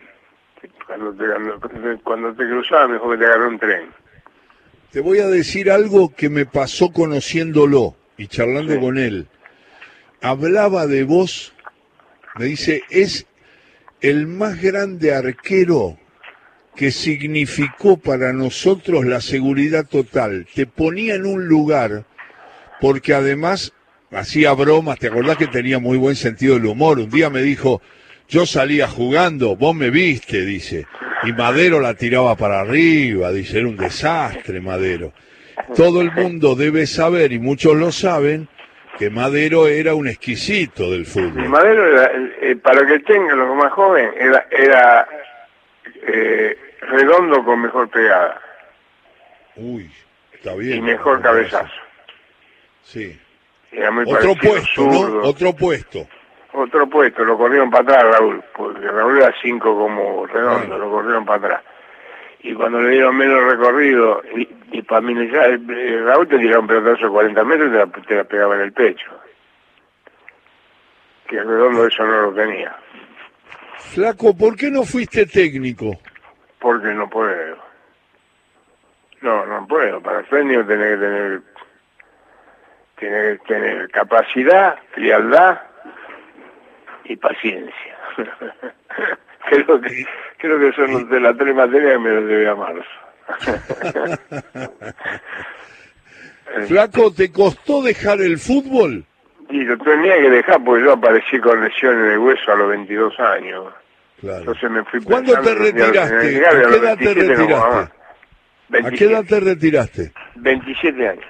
cuando 0.86 1.14
te, 1.14 1.24
cuando, 1.26 2.00
cuando 2.04 2.34
te 2.36 2.44
cruzaba 2.48 2.88
mejor 2.88 3.12
que 3.18 3.18
te 3.24 3.26
agarró 3.26 3.50
un 3.50 3.60
tren. 3.60 3.90
Te 4.92 5.00
voy 5.02 5.20
a 5.20 5.28
decir 5.28 5.72
algo 5.72 6.14
que 6.16 6.30
me 6.30 6.46
pasó 6.46 6.92
conociéndolo 6.92 7.96
y 8.18 8.28
charlando 8.28 8.74
Sí. 8.76 8.80
con 8.80 8.98
él. 8.98 9.28
Hablaba 10.22 10.88
de 10.88 11.04
vos, 11.04 11.54
me 12.38 12.46
dice, 12.46 12.82
es 12.90 13.26
el 14.02 14.28
más 14.28 14.62
grande 14.62 15.14
arquero 15.14 15.98
que 16.76 16.92
significó 16.92 17.98
para 17.98 18.34
nosotros 18.34 19.06
la 19.06 19.22
seguridad 19.22 19.86
total. 19.86 20.46
Te 20.54 20.66
ponía 20.66 21.16
en 21.16 21.26
un 21.26 21.48
lugar, 21.48 22.06
porque 22.82 23.14
además 23.14 23.74
hacía 24.12 24.54
bromas, 24.54 25.00
¿te 25.00 25.08
acordás 25.08 25.38
que 25.38 25.48
tenía 25.48 25.80
muy 25.80 25.98
buen 25.98 26.16
sentido 26.16 26.56
del 26.56 26.66
humor? 26.66 27.00
Un 27.00 27.10
día 27.10 27.30
me 27.30 27.42
dijo, 27.42 27.82
yo 28.28 28.46
salía 28.46 28.88
jugando, 28.88 29.56
vos 29.56 29.76
me 29.76 29.90
viste, 29.90 30.46
dice, 30.46 30.86
y 31.24 31.32
Madero 31.34 31.80
la 31.80 31.94
tiraba 31.94 32.36
para 32.36 32.60
arriba, 32.60 33.32
dice, 33.32 33.60
era 33.60 33.68
un 33.68 33.78
desastre 33.78 34.60
Madero. 34.62 35.14
Todo 35.76 36.02
el 36.02 36.12
mundo 36.12 36.56
debe 36.56 36.86
saber, 36.86 37.32
y 37.32 37.40
muchos 37.40 37.76
lo 37.76 37.92
saben, 37.92 38.48
que 39.00 39.10
Madero 39.10 39.68
era 39.68 39.96
un 39.96 40.08
exquisito 40.08 40.92
del 40.92 41.02
Y 41.02 41.06
fútbol. 41.06 41.50
Madero, 41.50 41.88
era, 41.88 42.12
eh, 42.42 42.56
para 42.56 42.86
que 42.86 43.00
tenga 43.00 43.36
lo 43.36 43.54
más 43.56 43.72
joven, 43.74 44.10
era, 44.18 44.48
era 44.52 45.08
eh, 46.08 46.58
redondo 46.88 47.44
con 47.44 47.62
mejor 47.62 47.90
pegada 47.90 48.42
Uy, 49.56 49.90
está 50.34 50.54
bien. 50.56 50.78
y 50.78 50.82
mejor 50.82 51.22
cabezazo. 51.22 51.74
Sí. 52.84 53.20
Era 53.72 53.92
muy 53.92 54.06
Otro 54.06 54.36
puesto, 54.36 54.68
zurdo. 54.74 55.22
¿no? 55.22 55.28
Otro 55.28 55.54
puesto. 55.54 56.08
Otro 56.54 56.88
puesto, 56.88 57.26
lo 57.26 57.38
corrieron 57.38 57.70
para 57.70 57.84
atrás 57.98 58.18
Raúl, 58.18 58.42
porque 58.56 58.88
Raúl 58.88 59.18
era 59.18 59.34
cinco 59.42 59.76
como 59.78 60.26
redondo, 60.26 60.78
lo 60.78 60.90
corrieron 60.90 61.26
para 61.26 61.38
atrás. 61.48 61.64
Y 62.42 62.54
cuando 62.54 62.80
le 62.80 62.92
dieron 62.92 63.18
menos 63.18 63.44
recorrido, 63.44 64.22
y, 64.36 64.48
y 64.72 64.82
para 64.84 65.06
ya, 65.08 65.48
eh, 65.48 66.02
Raúl 66.06 66.28
te 66.28 66.38
tiraba 66.38 66.62
un 66.62 66.68
pelotazo 66.68 67.06
de 67.08 67.12
40 67.12 67.44
metros 67.44 67.68
y 67.70 67.72
te 67.72 67.78
la, 67.78 67.88
te 68.08 68.16
la 68.16 68.24
pegaba 68.24 68.56
en 68.56 68.62
el 68.62 68.72
pecho. 68.74 69.12
Que 71.28 71.42
redondo 71.42 71.88
eso 71.88 72.06
no 72.06 72.22
lo 72.22 72.34
tenía, 72.34 72.76
Flaco, 73.80 74.36
¿por 74.38 74.56
qué 74.56 74.70
no 74.72 74.84
fuiste 74.84 75.26
técnico? 75.26 76.00
Porque 76.66 76.92
no 76.96 77.08
puedo. 77.08 77.58
No, 79.22 79.46
no 79.46 79.68
puedo. 79.68 80.02
Para 80.02 80.22
el 80.22 80.26
técnico 80.26 80.66
tiene 80.66 80.90
que 80.90 80.98
tener, 80.98 81.42
tiene 82.98 83.22
que 83.22 83.38
tener 83.48 83.92
capacidad, 83.92 84.76
frialdad 84.92 85.62
y 87.04 87.16
paciencia. 87.18 87.98
creo 89.48 89.80
que 89.80 90.08
creo 90.40 90.60
que 90.60 90.74
son 90.74 91.08
de 91.08 91.20
las 91.20 91.38
tres 91.38 91.54
materias 91.54 91.94
que 91.94 92.00
me 92.00 92.10
los 92.10 92.26
debe 92.26 92.50
a 92.50 92.56
marzo. 92.56 92.82
Flaco, 96.68 97.14
¿te 97.14 97.32
costó 97.32 97.84
dejar 97.84 98.22
el 98.22 98.40
fútbol? 98.40 99.06
y 99.52 99.64
lo 99.66 99.78
tenía 99.78 100.16
que 100.16 100.32
dejar 100.32 100.64
porque 100.64 100.86
yo 100.86 100.94
aparecí 100.94 101.38
con 101.38 101.64
lesiones 101.64 102.10
de 102.10 102.18
hueso 102.18 102.52
a 102.52 102.56
los 102.56 102.70
22 102.70 103.20
años. 103.20 103.72
Claro. 104.22 104.40
Entonces 104.40 104.72
me 104.72 104.84
fui 104.86 105.02
¿Cuándo 105.02 105.34
te 105.42 105.56
retiraste? 105.56 106.16
¿A 106.16 106.20
qué 106.22 106.38
edad 106.78 106.98
te 106.98 107.06
27 107.06 107.36
retiraste? 107.36 107.76
más. 107.76 108.86
¿A 108.86 108.92
qué 108.92 109.06
edad 109.06 109.26
te 109.26 109.40
retiraste? 109.40 110.12
27 110.36 111.08
años. 111.10 111.26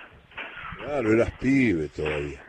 Claro, 0.77 1.13
eras 1.13 1.31
pibe 1.39 1.89
todavía. 1.89 2.39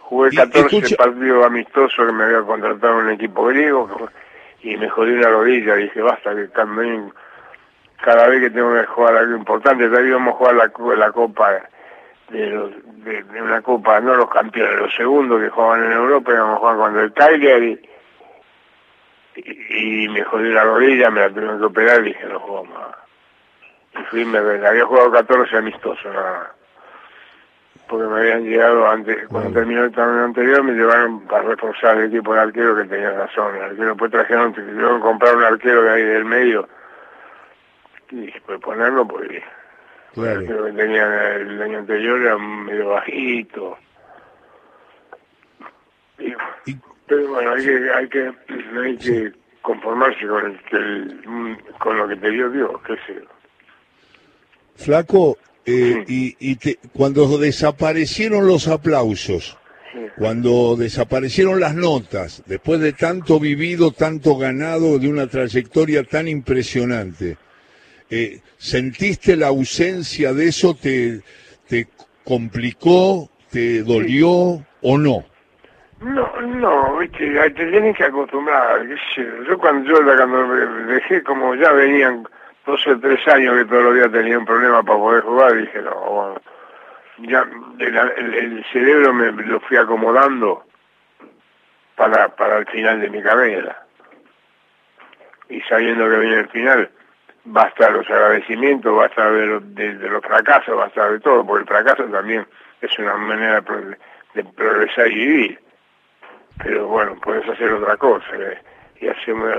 Jugué 0.00 0.30
14 0.36 0.96
partidos 0.96 1.46
amistosos 1.46 2.06
que 2.06 2.12
me 2.12 2.24
había 2.24 2.42
contratado 2.42 2.98
un 2.98 3.10
equipo 3.10 3.46
griego 3.46 4.10
y 4.62 4.76
me 4.76 4.88
jodí 4.88 5.12
una 5.12 5.30
rodilla. 5.30 5.74
Dije, 5.74 6.00
basta, 6.00 6.34
que 6.34 6.48
también 6.48 7.12
cada 8.04 8.28
vez 8.28 8.40
que 8.40 8.50
tengo 8.50 8.72
que 8.74 8.86
jugar 8.86 9.16
algo 9.16 9.36
importante, 9.36 9.88
todavía 9.88 10.10
íbamos 10.10 10.34
a 10.34 10.36
jugar 10.36 10.54
la, 10.54 10.96
la 10.96 11.12
Copa 11.12 11.52
de, 12.30 12.46
los, 12.46 12.70
de, 13.04 13.24
una 13.40 13.62
Copa, 13.62 14.00
no 14.00 14.14
los 14.14 14.30
campeones, 14.30 14.78
los 14.78 14.94
segundos 14.94 15.40
que 15.40 15.48
jugaban 15.48 15.84
en 15.84 15.92
Europa, 15.92 16.32
íbamos 16.32 16.56
a 16.56 16.58
jugar 16.58 16.76
cuando 16.76 17.00
el 17.00 17.12
Cagliari 17.12 17.80
y, 19.36 20.04
y, 20.04 20.08
me 20.08 20.24
jodí 20.24 20.50
la 20.50 20.64
rodilla, 20.64 21.10
me 21.10 21.20
la 21.20 21.28
tuvieron 21.30 21.58
que 21.58 21.64
operar 21.66 22.00
y 22.00 22.08
dije, 22.10 22.26
no 22.26 22.40
juego 22.40 22.64
más. 22.64 22.96
Y 23.98 24.04
fui, 24.04 24.24
me, 24.24 24.38
había 24.38 24.84
jugado 24.84 25.12
14 25.12 25.56
amistosos 25.56 26.12
nada 26.12 26.38
más 26.38 26.56
porque 27.88 28.06
me 28.06 28.20
habían 28.20 28.44
llegado 28.44 28.88
antes, 28.88 29.28
cuando 29.28 29.52
terminó 29.52 29.84
el 29.84 29.92
torneo 29.92 30.24
anterior, 30.24 30.62
me 30.64 30.72
llevaron 30.72 31.20
para 31.26 31.44
reforzar 31.44 31.96
el 31.98 32.06
equipo 32.06 32.34
de 32.34 32.40
arquero 32.40 32.76
que 32.76 32.84
tenía 32.84 33.12
razón. 33.12 33.54
El 33.54 33.62
arquero 33.62 33.88
después 33.90 34.10
trajeron, 34.10 34.52
tuvieron 34.52 34.96
que 34.96 35.02
comprar 35.02 35.36
un 35.36 35.44
arquero 35.44 35.82
de 35.82 35.90
ahí 35.90 36.02
del 36.02 36.24
medio. 36.24 36.68
Y 38.10 38.26
dije, 38.26 38.42
pues 38.44 38.60
ponerlo 38.60 39.06
porque 39.06 39.42
claro. 40.14 40.30
el 40.32 40.38
arquero 40.38 40.64
que 40.66 40.72
tenía 40.72 41.34
el 41.36 41.62
año 41.62 41.78
anterior 41.78 42.20
era 42.20 42.38
medio 42.38 42.88
bajito. 42.88 43.78
Pero 47.06 47.28
bueno, 47.28 47.52
hay 47.52 47.64
que, 47.64 47.90
hay 47.90 48.08
que, 48.08 48.32
hay 48.78 48.96
que 48.96 49.32
conformarse 49.62 50.26
con, 50.26 50.58
el, 50.72 51.58
con 51.78 51.98
lo 51.98 52.08
que 52.08 52.16
te 52.16 52.30
dio 52.30 52.50
Dios, 52.50 52.70
qué 52.86 52.94
sé 53.06 53.20
Flaco, 54.76 55.38
eh, 55.64 56.04
y, 56.06 56.36
y 56.38 56.56
te, 56.56 56.78
cuando 56.92 57.38
desaparecieron 57.38 58.46
los 58.46 58.68
aplausos, 58.68 59.56
cuando 60.18 60.76
desaparecieron 60.76 61.60
las 61.60 61.74
notas, 61.74 62.42
después 62.46 62.80
de 62.80 62.92
tanto 62.92 63.40
vivido, 63.40 63.92
tanto 63.92 64.36
ganado, 64.36 64.98
de 64.98 65.08
una 65.08 65.26
trayectoria 65.26 66.04
tan 66.04 66.28
impresionante, 66.28 67.38
eh, 68.10 68.40
¿sentiste 68.58 69.36
la 69.36 69.48
ausencia 69.48 70.32
de 70.32 70.48
eso? 70.48 70.74
¿Te, 70.74 71.22
te 71.68 71.88
complicó? 72.24 73.30
¿Te 73.50 73.82
dolió 73.82 74.64
o 74.82 74.98
no? 74.98 75.24
No, 76.00 76.30
no, 76.42 76.98
viste, 76.98 77.50
te 77.50 77.70
tienes 77.70 77.96
que 77.96 78.04
acostumbrar. 78.04 78.86
Yo 78.86 79.58
cuando 79.58 79.88
yo 79.88 80.04
cuando 80.04 80.54
dejé, 80.86 81.22
como 81.22 81.54
ya 81.54 81.72
venían 81.72 82.26
12 82.66 82.90
o 82.90 83.00
3 83.00 83.28
años 83.28 83.56
que 83.56 83.64
todos 83.64 83.84
los 83.84 83.94
días 83.94 84.12
tenía 84.12 84.38
un 84.38 84.44
problema 84.44 84.82
para 84.82 84.98
poder 84.98 85.22
jugar, 85.22 85.56
dije, 85.56 85.80
no, 85.80 85.94
bueno, 85.94 86.40
ya 87.18 87.46
el, 87.78 88.64
cerebro 88.72 89.14
me 89.14 89.32
lo 89.32 89.58
fui 89.60 89.78
acomodando 89.78 90.64
para, 91.94 92.28
para 92.28 92.58
el 92.58 92.66
final 92.66 93.00
de 93.00 93.08
mi 93.08 93.22
carrera. 93.22 93.82
Y 95.48 95.62
sabiendo 95.62 96.10
que 96.10 96.18
viene 96.18 96.40
el 96.40 96.48
final, 96.48 96.90
basta 97.44 97.88
los 97.90 98.06
agradecimientos, 98.10 98.94
basta 98.94 99.30
de, 99.30 99.60
de, 99.60 99.94
de, 99.94 100.08
los 100.10 100.22
fracasos, 100.22 100.76
basta 100.76 101.08
de 101.08 101.20
todo, 101.20 101.46
porque 101.46 101.62
el 101.62 101.68
fracaso 101.68 102.04
también 102.04 102.46
es 102.82 102.98
una 102.98 103.16
manera 103.16 103.62
de 104.34 104.44
progresar 104.44 105.10
y 105.10 105.14
vivir. 105.14 105.65
Pero 106.62 106.86
bueno, 106.88 107.16
puedes 107.22 107.48
hacer 107.48 107.72
otra 107.72 107.96
cosa. 107.96 108.26
Eh, 108.38 108.58
y 109.00 109.08
hacemos, 109.08 109.50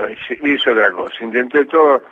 hice 0.42 0.70
otra 0.70 0.90
cosa. 0.92 1.14
Intenté 1.24 1.64
todo 1.66 2.02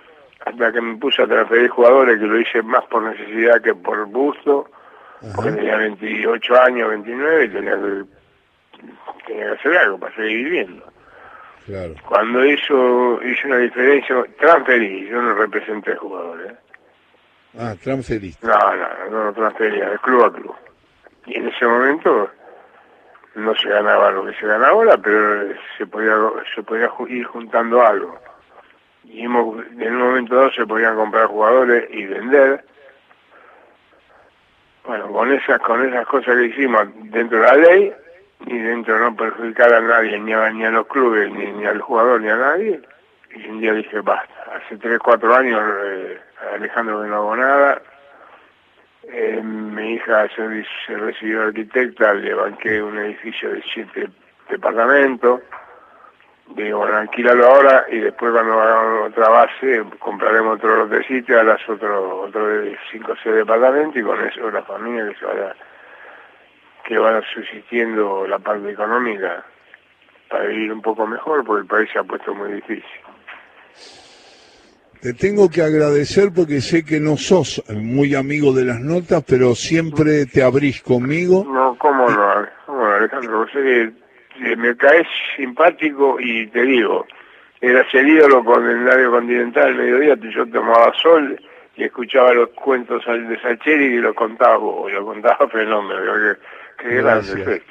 hasta 0.44 0.72
que 0.72 0.81
me 0.81 0.96
puse 0.96 1.22
a 1.22 1.27
transferir 1.27 1.68
jugadores, 1.68 2.20
que 2.20 2.27
lo 2.27 2.40
hice 2.40 2.62
más 2.62 2.85
por 2.87 3.03
necesidad 3.03 3.61
que 3.61 3.75
por 3.75 4.07
gusto, 4.07 4.70
porque 5.35 5.53
tenía 5.53 5.77
28 5.77 6.62
años, 6.62 6.88
29, 6.90 7.44
y 7.44 7.49
tenía 7.49 7.72
que, 7.72 8.05
tenía 9.27 9.46
que 9.46 9.59
hacer 9.59 9.77
algo 9.79 9.99
para 9.99 10.14
seguir 10.14 10.44
viviendo. 10.44 10.92
Claro. 11.64 11.94
Cuando 12.09 12.44
hizo, 12.46 13.20
hizo 13.25 13.49
una 13.49 13.59
diferencia, 13.59 14.25
transferí, 14.38 15.09
yo 15.09 15.20
no 15.20 15.35
representé 15.35 15.96
jugadores. 15.96 16.53
¿eh? 16.53 16.57
Ah, 17.59 17.75
transferí. 17.83 18.37
No, 18.42 18.77
no, 18.77 19.11
no, 19.11 19.25
no 19.25 19.33
transfería, 19.33 19.90
de 19.90 19.99
club 19.99 20.25
a 20.27 20.33
club. 20.33 20.55
Y 21.27 21.38
en 21.38 21.49
ese 21.49 21.66
momento 21.66 22.31
no 23.37 23.55
se 23.55 23.68
ganaba 23.68 24.11
lo 24.11 24.27
que 24.27 24.35
se 24.35 24.46
gana 24.46 24.68
ahora, 24.68 24.96
pero 24.96 25.55
se 25.79 25.87
podía, 25.87 26.16
se 26.55 26.62
podía 26.62 26.90
ir 27.09 27.25
juntando 27.27 27.87
algo 27.87 28.18
y 29.09 29.20
en 29.20 29.37
un 29.37 29.99
momento 29.99 30.35
dado 30.35 30.51
se 30.53 30.66
podían 30.66 30.96
comprar 30.96 31.27
jugadores 31.27 31.88
y 31.90 32.07
vender. 32.07 32.64
Bueno, 34.85 35.11
con 35.12 35.33
esas, 35.33 35.61
con 35.61 35.85
esas 35.85 36.07
cosas 36.07 36.37
que 36.37 36.46
hicimos 36.46 36.87
dentro 37.11 37.40
de 37.40 37.46
la 37.46 37.55
ley 37.55 37.92
y 38.46 38.59
dentro 38.59 38.94
de 38.94 39.01
no 39.01 39.16
perjudicar 39.16 39.72
a 39.72 39.81
nadie, 39.81 40.18
ni 40.18 40.33
a, 40.33 40.51
ni 40.51 40.64
a 40.64 40.70
los 40.70 40.87
clubes, 40.87 41.31
ni, 41.33 41.64
al 41.64 41.81
jugador, 41.81 42.20
ni 42.20 42.29
a 42.29 42.37
nadie, 42.37 42.81
y 43.35 43.49
un 43.49 43.61
día 43.61 43.72
dije, 43.72 44.01
basta, 44.01 44.35
hace 44.55 44.77
3, 44.77 44.99
4 44.99 45.35
años 45.35 45.62
eh, 45.85 46.20
Alejandro 46.55 47.05
no 47.05 47.16
hago 47.16 47.37
nada, 47.37 47.83
eh, 49.05 49.42
mi 49.76 49.92
hija 49.92 50.26
se, 50.34 50.64
se 50.86 50.96
recibió 50.96 51.42
arquitecta, 51.42 52.14
le 52.14 52.32
banqué 52.32 52.82
un 52.82 52.98
edificio 52.98 53.52
de 53.52 53.62
7 53.62 54.08
departamentos, 54.48 55.42
digo, 56.54 56.78
bueno, 56.78 56.96
alquilalo 56.96 57.46
ahora 57.46 57.84
y 57.90 57.98
después 57.98 58.32
cuando 58.32 58.58
hagamos 58.58 59.10
otra 59.10 59.28
base 59.28 59.84
compraremos 59.98 60.56
otro 60.56 60.76
lotecito, 60.86 61.38
harás 61.38 61.60
otro, 61.68 62.22
otro 62.22 62.46
de 62.46 62.78
5 62.90 63.12
o 63.12 63.16
6 63.22 63.36
departamentos 63.36 63.96
y 63.96 64.02
con 64.02 64.20
eso 64.24 64.50
la 64.50 64.62
familia 64.62 65.08
que 65.08 65.18
se 65.18 65.26
vaya, 65.26 65.54
que 66.84 66.98
vaya 66.98 67.22
subsistiendo 67.34 68.26
la 68.26 68.38
parte 68.38 68.70
económica 68.70 69.44
para 70.30 70.46
vivir 70.46 70.72
un 70.72 70.80
poco 70.80 71.06
mejor 71.06 71.44
porque 71.44 71.62
el 71.62 71.66
país 71.66 71.90
se 71.92 71.98
ha 71.98 72.04
puesto 72.04 72.34
muy 72.34 72.52
difícil. 72.52 73.00
Te 75.07 75.14
tengo 75.14 75.49
que 75.49 75.62
agradecer 75.62 76.31
porque 76.35 76.61
sé 76.61 76.85
que 76.85 76.99
no 76.99 77.16
sos 77.16 77.62
muy 77.71 78.16
amigo 78.16 78.53
de 78.53 78.64
las 78.64 78.81
notas, 78.81 79.23
pero 79.25 79.55
siempre 79.55 80.27
te 80.27 80.42
abrís 80.42 80.83
conmigo. 80.83 81.45
No, 81.49 81.77
¿cómo 81.79 82.11
no? 82.11 82.49
¿Cómo 82.66 82.79
no 82.81 82.92
Alejandro? 82.92 83.47
Sé 83.53 83.92
que 84.37 84.57
me 84.57 84.77
caes 84.77 85.07
simpático 85.37 86.16
y 86.19 86.49
te 86.49 86.62
digo, 86.62 87.07
eras 87.61 87.87
el 87.95 88.09
ídolo 88.09 88.45
con 88.45 88.69
el 88.69 88.85
radio 88.85 89.12
continental 89.12 89.69
al 89.69 89.75
mediodía, 89.77 90.16
yo 90.35 90.45
tomaba 90.49 90.92
sol 91.01 91.40
y 91.77 91.85
escuchaba 91.85 92.35
los 92.35 92.49
cuentos 92.49 93.05
de 93.07 93.40
Sacheri 93.40 93.85
y 93.85 93.99
lo 93.99 94.12
contaba 94.12 94.57
vos, 94.57 94.90
lo 94.90 95.07
contaba 95.07 95.47
fenómeno, 95.53 96.37
qué, 96.79 96.97
grande 96.97 97.62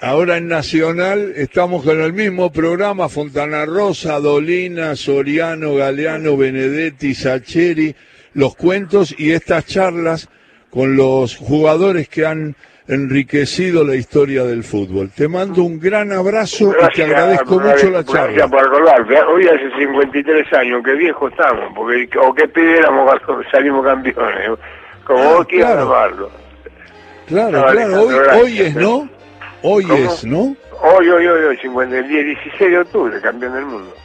Ahora 0.00 0.36
en 0.36 0.48
Nacional 0.48 1.32
estamos 1.36 1.82
con 1.82 2.02
el 2.02 2.12
mismo 2.12 2.52
programa, 2.52 3.08
Fontana 3.08 3.64
Rosa, 3.64 4.20
Dolina, 4.20 4.94
Soriano, 4.94 5.74
Galeano, 5.74 6.36
Benedetti, 6.36 7.14
Sacheri, 7.14 7.94
los 8.34 8.54
cuentos 8.56 9.14
y 9.18 9.32
estas 9.32 9.64
charlas 9.64 10.28
con 10.68 10.96
los 10.96 11.36
jugadores 11.36 12.10
que 12.10 12.26
han 12.26 12.54
enriquecido 12.86 13.84
la 13.84 13.94
historia 13.94 14.44
del 14.44 14.64
fútbol. 14.64 15.10
Te 15.16 15.28
mando 15.28 15.62
un 15.62 15.80
gran 15.80 16.12
abrazo 16.12 16.74
y 16.78 16.94
te 16.94 17.04
agradezco 17.04 17.58
mucho 17.58 17.90
la 17.90 18.04
charla. 18.04 18.26
Gracias 18.26 18.50
por 18.50 18.66
acordarte. 18.66 19.18
Hoy 19.22 19.48
hace 19.48 19.78
53 19.78 20.52
años, 20.52 20.82
qué 20.84 20.92
viejo 20.92 21.28
estamos, 21.28 21.72
porque 21.74 22.06
o 22.20 22.34
qué 22.34 22.46
pidiéramos 22.48 23.10
salimos 23.50 23.82
campeones, 23.82 24.50
como 25.04 25.22
ah, 25.22 25.34
vos 25.36 25.46
quieras 25.46 25.86
claro. 25.86 26.30
Claro, 27.26 27.66
claro, 27.72 28.02
hoy, 28.02 28.14
hoy 28.40 28.60
es, 28.60 28.76
¿no? 28.76 29.15
Hoy 29.68 29.84
es, 29.90 30.24
¿no? 30.24 30.54
Hoy, 30.80 31.08
hoy, 31.08 31.26
hoy, 31.26 31.44
hoy, 31.44 31.56
50, 31.56 31.98
el 31.98 32.06
16 32.08 32.70
de 32.70 32.78
octubre, 32.78 33.20
campeón 33.20 33.52
del 33.52 33.64
mundo. 33.64 33.96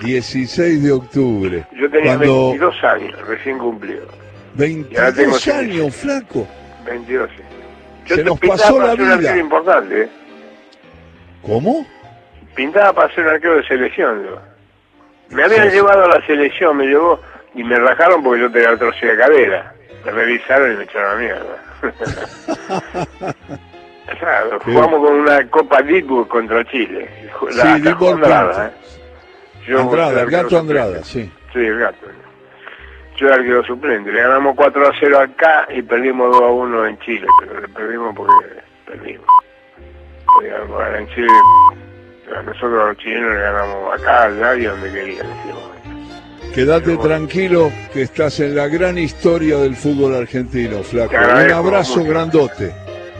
16 0.00 0.82
de 0.82 0.90
octubre. 0.90 1.64
Yo 1.70 1.88
tenía 1.88 2.16
22 2.16 2.82
años, 2.82 3.28
recién 3.28 3.58
cumplido. 3.58 4.08
22 4.54 5.48
años, 5.48 5.94
flaco. 5.94 6.48
22, 6.84 7.30
sí. 7.30 8.12
Se 8.12 8.24
nos 8.24 8.40
pasó 8.40 8.80
la 8.80 8.96
vida. 8.96 9.36
importante. 9.38 10.02
¿eh? 10.02 10.08
¿Cómo? 11.42 11.86
Pintaba 12.56 12.92
para 12.92 13.14
ser 13.14 13.22
un 13.22 13.30
arquero 13.34 13.58
de 13.58 13.66
selección. 13.68 14.26
Me 15.28 15.44
habían 15.44 15.70
llevado 15.70 16.06
a 16.06 16.08
la 16.08 16.26
selección, 16.26 16.76
me 16.76 16.86
llevó 16.86 17.20
y 17.54 17.62
me 17.62 17.78
rajaron 17.78 18.24
porque 18.24 18.40
yo 18.40 18.50
tenía 18.50 18.70
artrosis 18.70 19.02
de 19.02 19.16
cadera. 19.16 19.74
Me 20.04 20.10
revisaron 20.10 20.72
y 20.72 20.76
me 20.76 20.82
echaron 20.82 21.12
a 21.12 21.20
mierda. 21.20 21.56
claro, 24.18 24.58
jugamos 24.64 25.00
con 25.06 25.20
una 25.20 25.48
Copa 25.48 25.82
Ditburg 25.82 26.28
contra 26.28 26.64
Chile. 26.64 27.08
La, 27.54 27.76
sí, 27.76 27.88
Andrada, 27.88 28.72
¿eh? 29.68 29.76
Andrada, 29.76 30.22
el 30.22 30.30
gato 30.30 30.58
Andrada, 30.58 31.04
sí. 31.04 31.30
Sí, 31.52 31.58
el 31.58 31.78
gato 31.78 32.06
yo 33.22 33.28
era 33.28 33.36
arquero 33.36 33.64
suplente. 33.64 34.10
Le 34.10 34.20
ganamos 34.20 34.54
4 34.56 34.86
a 34.86 34.92
0 34.98 35.20
acá 35.20 35.66
y 35.74 35.82
perdimos 35.82 36.32
2 36.32 36.42
a 36.42 36.46
1 36.46 36.86
en 36.86 36.98
Chile, 37.00 37.26
pero 37.40 37.60
le 37.60 37.68
perdimos 37.68 38.14
porque 38.16 38.32
perdimos. 38.86 39.26
Ganar 40.42 40.96
en 40.96 41.08
Chile, 41.08 41.28
nosotros 42.44 42.88
los 42.88 42.96
chilenos 42.96 43.32
le 43.32 43.40
ganamos 43.40 43.94
acá, 43.94 44.24
allá 44.24 44.56
y 44.56 44.64
donde 44.64 44.90
querían. 44.90 45.26
Quédate 46.54 46.96
tranquilo 46.96 47.70
que 47.92 48.02
estás 48.02 48.40
en 48.40 48.56
la 48.56 48.66
gran 48.66 48.98
historia 48.98 49.58
del 49.58 49.76
fútbol 49.76 50.14
argentino, 50.14 50.82
Flaco. 50.82 51.14
Un 51.14 51.52
abrazo 51.52 52.04
grandote. 52.04 52.74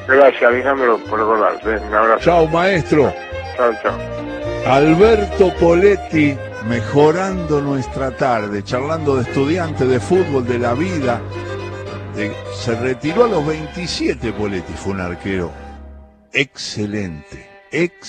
Gracias, 0.06 0.42
Alejandro, 0.42 0.98
por 1.08 1.20
acordarte. 1.20 1.76
Un 1.78 1.94
abrazo. 1.94 2.20
Chao, 2.24 2.46
maestro. 2.48 3.12
Chao, 3.56 3.72
chao. 3.82 3.94
Alberto 4.66 5.52
Poletti, 5.58 6.36
mejorando 6.68 7.60
nuestra 7.60 8.10
tarde, 8.16 8.62
charlando 8.62 9.16
de 9.16 9.22
estudiantes, 9.22 9.88
de 9.88 10.00
fútbol, 10.00 10.46
de 10.46 10.58
la 10.58 10.74
vida. 10.74 11.20
De- 12.16 12.32
se 12.54 12.74
retiró 12.76 13.24
a 13.24 13.28
los 13.28 13.46
27 13.46 14.32
Poletti, 14.32 14.72
fue 14.74 14.92
un 14.92 15.00
arquero 15.00 15.50
excelente, 16.32 17.48
excelente. 17.70 18.06